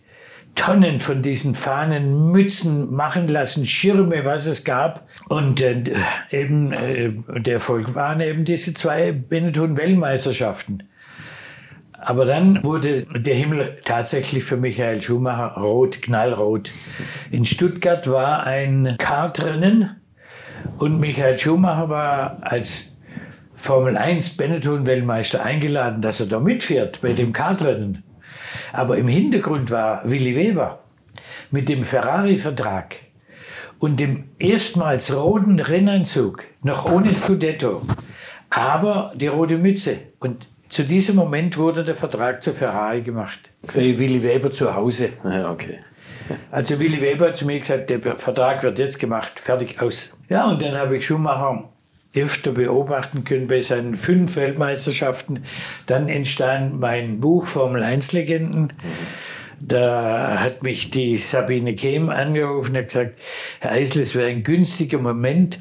[0.57, 5.07] Tonnen von diesen Fahnen, Mützen machen lassen, Schirme, was es gab.
[5.29, 5.85] Und äh,
[6.31, 10.83] eben äh, der Erfolg waren eben diese zwei Benetton-Weltmeisterschaften.
[11.99, 16.71] Aber dann wurde der Himmel tatsächlich für Michael Schumacher rot, knallrot.
[17.31, 19.97] In Stuttgart war ein Kartrennen
[20.79, 22.93] und Michael Schumacher war als
[23.55, 28.03] Formel 1 Benetton-Weltmeister eingeladen, dass er da mitfährt bei dem Kartrennen.
[28.73, 30.81] Aber im Hintergrund war Willy Weber
[31.51, 32.97] mit dem Ferrari-Vertrag
[33.79, 37.83] und dem erstmals roten Rennanzug, noch ohne Scudetto,
[38.51, 39.99] aber die rote Mütze.
[40.19, 43.51] Und zu diesem Moment wurde der Vertrag zu Ferrari gemacht.
[43.63, 45.11] Bei Willy Weber zu Hause.
[45.25, 45.79] Ja, okay.
[46.51, 50.17] Also Willy Weber hat zu mir gesagt, der Vertrag wird jetzt gemacht, fertig aus.
[50.29, 51.69] Ja, und dann habe ich Schumacher
[52.15, 55.45] öfter beobachten können bei seinen fünf Weltmeisterschaften.
[55.87, 58.73] Dann entstand mein Buch Formel 1 Legenden.
[59.61, 63.19] Da hat mich die Sabine Kehm angerufen und hat gesagt,
[63.61, 65.59] Herr Eisel, es wäre ein günstiger Moment.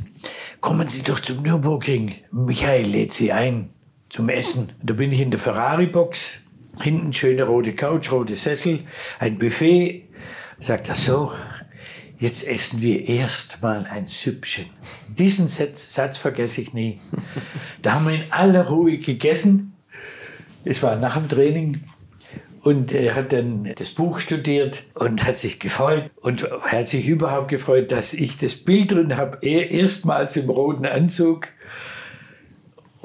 [0.62, 2.16] Kommen Sie doch zum Nürburgring.
[2.32, 3.70] Michael lädt Sie ein
[4.16, 4.72] zum Essen.
[4.82, 6.40] Da bin ich in der Ferrari-Box.
[6.82, 8.86] Hinten schöne rote Couch, rote Sessel,
[9.20, 10.06] ein Buffet.
[10.58, 11.34] Sagt er so,
[12.18, 14.68] jetzt essen wir erst mal ein Süppchen.
[15.10, 16.98] Diesen Satz, Satz vergesse ich nie.
[17.82, 19.74] Da haben wir in aller Ruhe gegessen.
[20.64, 21.82] Es war nach dem Training.
[22.62, 27.50] Und er hat dann das Buch studiert und hat sich gefreut und hat sich überhaupt
[27.50, 29.40] gefreut, dass ich das Bild drin habe.
[29.42, 31.50] Er erstmals im roten Anzug.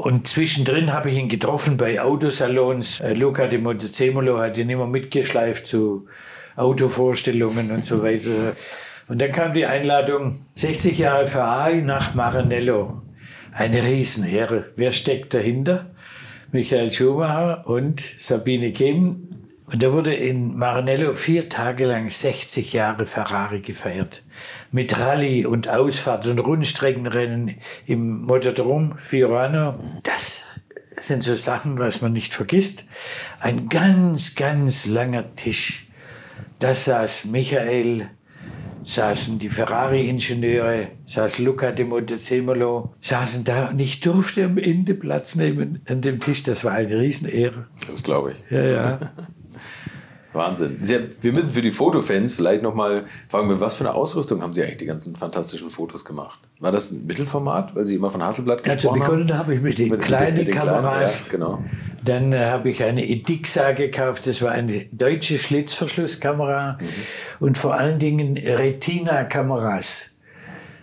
[0.00, 3.00] Und zwischendrin habe ich ihn getroffen bei Autosalons.
[3.00, 6.06] Äh, Luca de Montezemolo hat ihn immer mitgeschleift zu
[6.56, 8.56] Autovorstellungen und so weiter.
[9.08, 13.02] Und dann kam die Einladung, 60 Jahre Ferrari nach Maranello.
[13.52, 14.72] Eine Riesenehre.
[14.76, 15.90] Wer steckt dahinter?
[16.50, 19.39] Michael Schumacher und Sabine Kehm.
[19.72, 24.24] Und da wurde in Maranello vier Tage lang 60 Jahre Ferrari gefeiert.
[24.72, 27.56] Mit Rallye und Ausfahrt und Rundstreckenrennen
[27.86, 29.78] im Motodrom Fiorano.
[30.02, 30.42] Das
[30.96, 32.84] sind so Sachen, was man nicht vergisst.
[33.38, 35.86] Ein ganz, ganz langer Tisch.
[36.58, 38.10] Da saß Michael,
[38.82, 45.36] saßen die Ferrari-Ingenieure, saß Luca de Montezemolo, saßen da und ich durfte am Ende Platz
[45.36, 46.42] nehmen an dem Tisch.
[46.42, 47.68] Das war eine Riesenehre.
[47.88, 48.42] Das glaube ich.
[48.50, 48.98] Ja, ja.
[50.32, 50.78] Wahnsinn.
[51.20, 54.76] wir müssen für die Fotofans vielleicht nochmal fragen, was für eine Ausrüstung haben Sie eigentlich
[54.76, 56.38] die ganzen fantastischen Fotos gemacht?
[56.60, 59.02] War das ein Mittelformat, weil Sie immer von Hasselblatt also gesprochen haben?
[59.02, 61.26] Also begonnen habe ich mit den mit, kleinen mit den Kameras.
[61.26, 61.64] Ja, genau.
[62.04, 66.86] Dann äh, habe ich eine Edixa gekauft, das war eine deutsche Schlitzverschlusskamera mhm.
[67.40, 70.10] und vor allen Dingen Retina-Kameras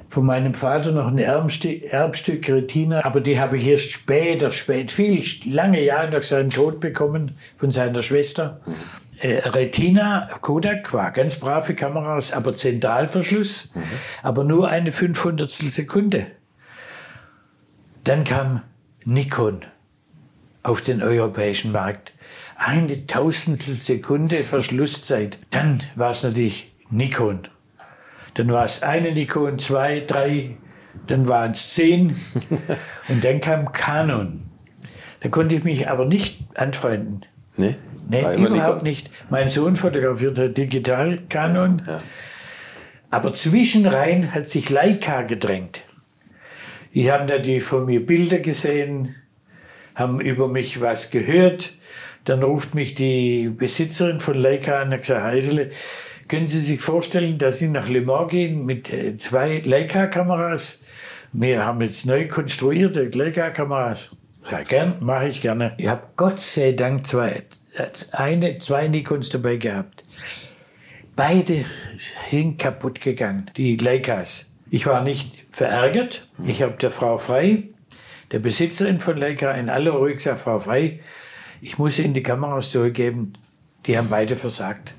[0.08, 4.92] von meinem Vater noch ein Erbstück, Erbstück Retina, aber die habe ich erst später, spät,
[4.92, 8.62] viel, lange Jahre nach seinem Tod bekommen von seiner Schwester.
[8.66, 8.74] Mhm.
[9.20, 13.84] Äh, Retina, Kodak war ganz brave Kameras, aber Zentralverschluss, mhm.
[14.22, 16.28] aber nur eine 500 Sekunde.
[18.04, 18.62] Dann kam
[19.06, 19.66] Nikon
[20.64, 22.14] auf den europäischen Markt.
[22.58, 25.40] Eine Tausendstel Sekunde Verschlusszeit.
[25.50, 27.48] Dann war es natürlich Nikon.
[28.36, 30.58] Dann war es eine Nikon, zwei, drei,
[31.08, 32.16] dann waren es zehn.
[33.10, 34.50] und dann kam Canon.
[35.22, 37.26] Da konnte ich mich aber nicht anfreunden.
[37.56, 37.76] Nee?
[38.10, 39.10] Nee, überhaupt nicht.
[39.30, 41.82] Mein Sohn fotografierte digital Canon.
[41.88, 42.00] Ja.
[43.10, 45.82] Aber zwischenrein hat sich Leica gedrängt.
[46.94, 49.16] Die haben da die von mir Bilder gesehen,
[49.96, 51.74] haben über mich was gehört.
[52.26, 55.72] Dann ruft mich die Besitzerin von Leica an und sagt, Heisele,
[56.28, 60.84] können Sie sich vorstellen, dass Sie nach Le Mans gehen mit äh, zwei Leica-Kameras?
[61.32, 64.18] Wir haben jetzt neu konstruierte Leica-Kameras.
[64.52, 65.74] Ja, gern, mache ich gerne.
[65.78, 67.44] Ich habe Gott sei Dank zwei,
[68.12, 70.04] eine, zwei Nikons dabei gehabt.
[71.16, 74.52] Beide sind kaputt gegangen, die Leicas.
[74.70, 76.28] Ich war nicht verärgert.
[76.46, 77.64] Ich habe der Frau Frei,
[78.32, 81.00] der Besitzerin von Leica, in aller Ruhe gesagt, Frau Frei,
[81.62, 83.34] ich muss Ihnen die Kameras zurückgeben.
[83.86, 84.94] Die haben beide versagt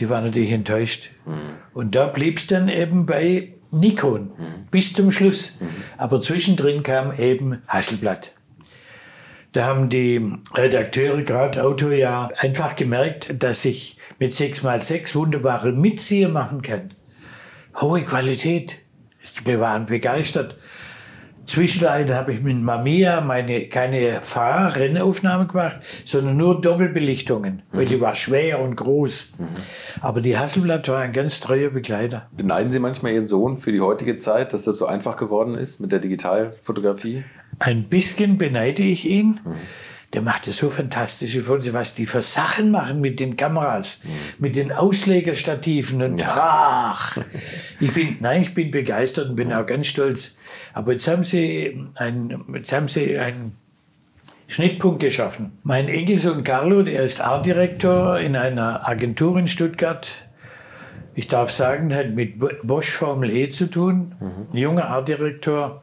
[0.00, 1.10] die waren natürlich enttäuscht.
[1.26, 1.32] Mhm.
[1.74, 4.66] Und da blieb es dann eben bei Nikon mhm.
[4.70, 5.56] bis zum Schluss.
[5.60, 5.68] Mhm.
[5.96, 8.32] Aber zwischendrin kam eben Hasselblatt.
[9.52, 16.28] Da haben die Redakteure, gerade Auto, ja einfach gemerkt, dass ich mit 6x6 wunderbare Mitzieher
[16.28, 16.94] machen kann.
[17.80, 18.80] Hohe Qualität.
[19.44, 20.56] Wir waren begeistert.
[21.48, 27.76] Zwischenleiter habe ich mit Mamiya meine, keine Fahrrennaufnahme gemacht, sondern nur Doppelbelichtungen, mhm.
[27.76, 29.32] weil die war schwer und groß.
[29.38, 29.46] Mhm.
[30.02, 32.28] Aber die Hasselblatt war ein ganz treuer Begleiter.
[32.36, 35.80] Beneiden Sie manchmal Ihren Sohn für die heutige Zeit, dass das so einfach geworden ist
[35.80, 37.24] mit der Digitalfotografie?
[37.58, 39.40] Ein bisschen beneide ich ihn.
[39.44, 39.56] Mhm
[40.14, 44.10] der macht das so fantastische Fotos, was die für Sachen machen mit den Kameras, mhm.
[44.38, 46.92] mit den Auslegerstativen und ja.
[46.92, 47.18] ach,
[47.80, 50.38] ich bin, nein, ich bin begeistert und bin auch ganz stolz.
[50.72, 53.56] Aber jetzt haben sie ein, jetzt haben sie einen
[54.46, 55.58] Schnittpunkt geschaffen.
[55.62, 60.08] Mein Enkelsohn Carlo, der ist Artdirektor in einer Agentur in Stuttgart.
[61.14, 64.14] Ich darf sagen, hat mit Bosch Formel E zu tun.
[64.20, 64.56] Mhm.
[64.56, 65.82] Junger Artdirektor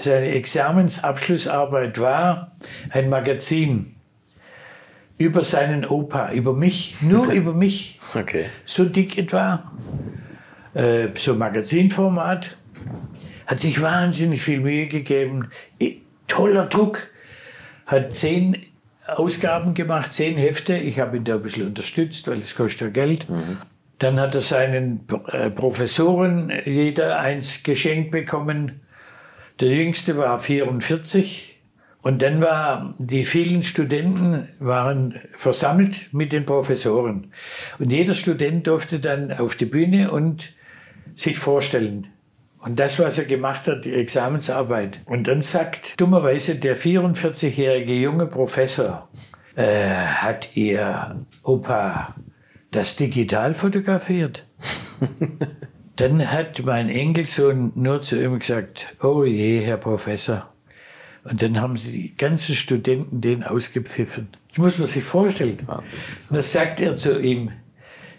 [0.00, 2.52] seine Examensabschlussarbeit war
[2.90, 3.94] ein Magazin
[5.18, 8.00] über seinen Opa, über mich, nur über mich.
[8.14, 8.46] Okay.
[8.64, 9.62] So dick etwa,
[10.74, 12.56] äh, so Magazinformat.
[13.46, 15.50] Hat sich wahnsinnig viel Mühe gegeben.
[16.26, 17.08] Toller Druck.
[17.86, 18.66] Hat zehn
[19.06, 20.76] Ausgaben gemacht, zehn Hefte.
[20.76, 23.28] Ich habe ihn da ein bisschen unterstützt, weil es kostet ja Geld.
[23.28, 23.56] Mhm.
[23.98, 28.80] Dann hat er seinen äh, Professoren jeder eins geschenkt bekommen.
[29.60, 31.60] Der jüngste war 44
[32.02, 37.32] und dann war, die vielen Studenten waren versammelt mit den Professoren.
[37.78, 40.52] Und jeder Student durfte dann auf die Bühne und
[41.14, 42.06] sich vorstellen.
[42.60, 45.00] Und das, was er gemacht hat, die Examensarbeit.
[45.06, 49.08] Und dann sagt dummerweise der 44-jährige junge Professor,
[49.56, 52.14] äh, hat ihr Opa
[52.70, 54.46] das digital fotografiert?
[55.98, 60.48] Dann hat mein Enkelsohn nur zu ihm gesagt, oh je, Herr Professor.
[61.24, 64.28] Und dann haben sie die ganzen Studenten den ausgepfiffen.
[64.48, 65.58] Das muss man sich vorstellen.
[65.66, 65.98] Wahnsinn.
[66.30, 67.50] Und dann sagt er zu ihm,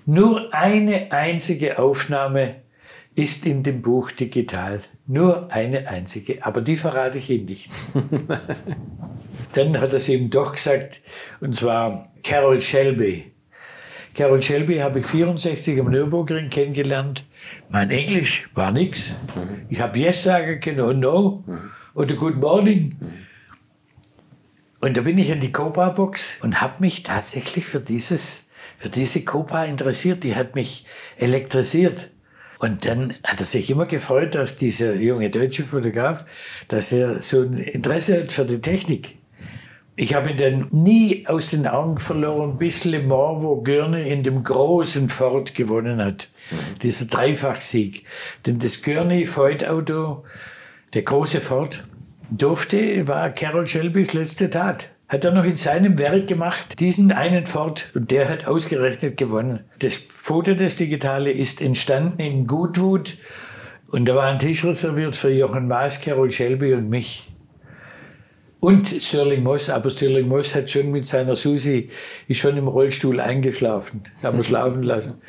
[0.06, 2.56] nur eine einzige Aufnahme
[3.16, 4.82] ist in dem Buch digital.
[5.08, 7.70] Nur eine einzige, aber die verrate ich Ihnen nicht.
[9.54, 11.00] dann hat er es ihm doch gesagt,
[11.40, 13.32] und zwar Carol Shelby.
[14.16, 17.24] Carol Shelby habe ich 64 am Nürburgring kennengelernt.
[17.70, 19.12] Mein Englisch war nichts.
[19.70, 21.44] Ich habe Yes sagen können und No
[21.94, 22.96] oder Good Morning.
[24.80, 29.24] Und da bin ich in die Cobra-Box und habe mich tatsächlich für, dieses, für diese
[29.26, 30.24] Cobra interessiert.
[30.24, 30.86] Die hat mich
[31.18, 32.12] elektrisiert.
[32.60, 36.26] Und dann hat er sich immer gefreut, dass dieser junge deutsche Fotograf,
[36.68, 39.19] dass er so ein Interesse hat für die Technik.
[40.02, 44.24] Ich habe ihn dann nie aus den Augen verloren, bis Le Mans, wo Görne in
[44.24, 46.30] dem großen Ford gewonnen hat.
[46.82, 48.06] Dieser Dreifachsieg.
[48.46, 50.24] Denn das Gurney Ford Auto,
[50.94, 51.84] der große Ford,
[52.30, 54.92] durfte, war Carol Shelbys letzte Tat.
[55.10, 59.66] hat er noch in seinem Werk gemacht, diesen einen Ford, und der hat ausgerechnet gewonnen.
[59.80, 63.18] Das Foto, das Digitale, ist entstanden in Goodwood
[63.92, 67.29] und da war ein Tisch reserviert für Jochen Maas, Carol Shelby und mich.
[68.60, 71.90] Und Sterling Moss, aber Sterling Moss hat schon mit seiner Susi,
[72.28, 75.22] ist schon im Rollstuhl eingeschlafen, haben wir schlafen lassen.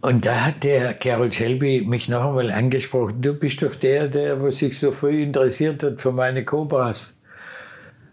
[0.00, 3.22] Und da hat der Carol Shelby mich noch einmal angesprochen.
[3.22, 7.22] Du bist doch der, der was sich so früh interessiert hat für meine Cobras.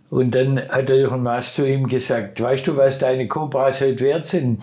[0.09, 4.05] Und dann hat der Jochen Maas zu ihm gesagt, weißt du, was deine Cobras heute
[4.05, 4.61] wert sind?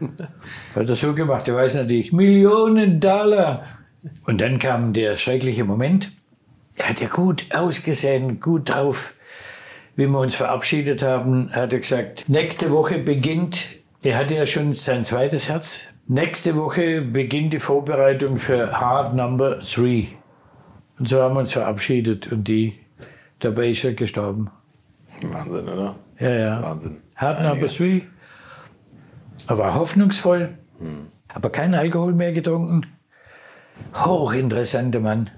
[0.74, 3.62] hat er so gemacht, er weiß natürlich, Millionen Dollar.
[4.24, 6.10] Und dann kam der schreckliche Moment.
[6.76, 9.14] Er hat ja gut ausgesehen, gut drauf.
[9.94, 13.68] Wie wir uns verabschiedet haben, hat er gesagt, nächste Woche beginnt,
[14.02, 19.60] er hatte ja schon sein zweites Herz, nächste Woche beginnt die Vorbereitung für Hard Number
[19.60, 20.08] 3.
[20.98, 22.78] Und so haben wir uns verabschiedet und die,
[23.38, 24.50] dabei ist er gestorben.
[25.22, 25.96] Wahnsinn, oder?
[26.20, 26.62] Ja, ja.
[26.62, 26.98] Wahnsinn.
[27.16, 28.02] Hard Number 3.
[29.48, 31.08] Er war hoffnungsvoll, hm.
[31.32, 32.86] aber kein Alkohol mehr getrunken.
[33.94, 35.30] Hochinteressanter Mann.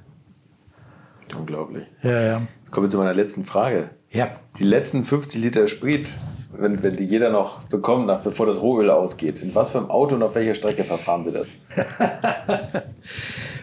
[1.34, 1.84] Unglaublich.
[2.02, 2.42] Ja, ja.
[2.60, 3.90] Jetzt kommen wir zu meiner letzten Frage.
[4.10, 4.30] Ja.
[4.58, 6.16] Die letzten 50 Liter Sprit,
[6.52, 9.90] wenn, wenn die jeder noch bekommt, nach, bevor das Rohöl ausgeht, in was für einem
[9.90, 11.46] Auto und auf welcher Strecke verfahren Sie das?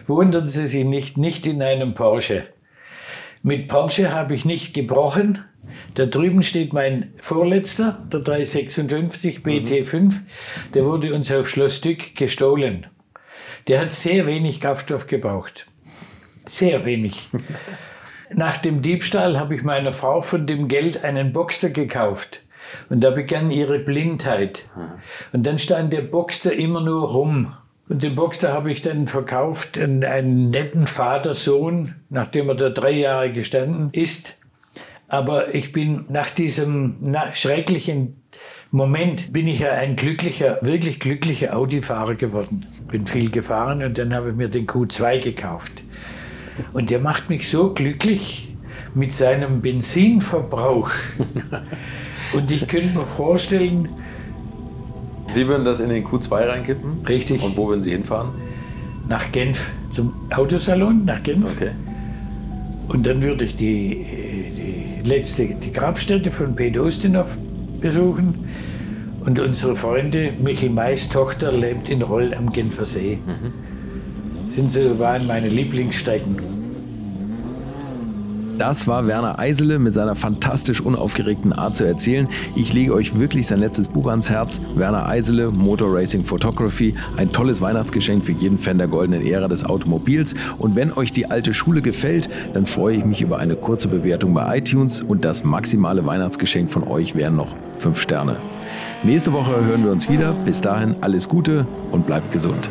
[0.06, 2.44] Wundern Sie sich nicht, nicht in einem Porsche.
[3.42, 5.44] Mit Porsche habe ich nicht gebrochen.
[5.94, 9.98] Da drüben steht mein vorletzter, der 356 BT5.
[9.98, 10.12] Mhm.
[10.74, 12.86] Der wurde uns auf Schloss Dück gestohlen.
[13.68, 15.66] Der hat sehr wenig Kraftstoff gebraucht.
[16.48, 17.28] Sehr wenig.
[18.32, 22.42] Nach dem Diebstahl habe ich meiner Frau von dem Geld einen Boxer gekauft.
[22.88, 24.64] Und da begann ihre Blindheit.
[25.32, 27.54] Und dann stand der Boxer immer nur rum.
[27.88, 32.92] Und den Boxer habe ich dann verkauft an einen netten Vater-Sohn, nachdem er da drei
[32.92, 34.34] Jahre gestanden ist.
[35.08, 36.96] Aber ich bin nach diesem
[37.32, 38.20] schrecklichen
[38.72, 42.66] Moment bin ich ja ein glücklicher, wirklich glücklicher Audi-Fahrer geworden.
[42.90, 45.84] Bin viel gefahren und dann habe ich mir den Q2 gekauft.
[46.72, 48.54] Und der macht mich so glücklich
[48.94, 50.90] mit seinem Benzinverbrauch.
[52.34, 53.88] Und ich könnte mir vorstellen.
[55.28, 57.04] Sie würden das in den Q2 reinkippen?
[57.06, 57.42] Richtig.
[57.42, 58.30] Und wo würden Sie hinfahren?
[59.08, 61.56] Nach Genf, zum Autosalon nach Genf.
[61.56, 61.72] Okay.
[62.88, 64.04] Und dann würde ich die,
[64.56, 67.36] die letzte, die Grabstätte von Peter Ustinov
[67.80, 68.46] besuchen.
[69.24, 73.18] Und unsere Freunde, Michel Mays Tochter, lebt in Roll am Genfer See.
[73.26, 73.65] Mhm.
[74.46, 76.56] Sind so, waren meine Lieblingsstrecken.
[78.58, 82.26] Das war Werner Eisele mit seiner fantastisch unaufgeregten Art zu erzählen.
[82.54, 84.62] Ich lege euch wirklich sein letztes Buch ans Herz.
[84.76, 86.94] Werner Eisele, Motor Racing Photography.
[87.18, 90.34] Ein tolles Weihnachtsgeschenk für jeden Fan der goldenen Ära des Automobils.
[90.58, 94.32] Und wenn euch die alte Schule gefällt, dann freue ich mich über eine kurze Bewertung
[94.32, 95.02] bei iTunes.
[95.02, 98.36] Und das maximale Weihnachtsgeschenk von euch wären noch 5 Sterne.
[99.02, 100.32] Nächste Woche hören wir uns wieder.
[100.46, 102.70] Bis dahin alles Gute und bleibt gesund.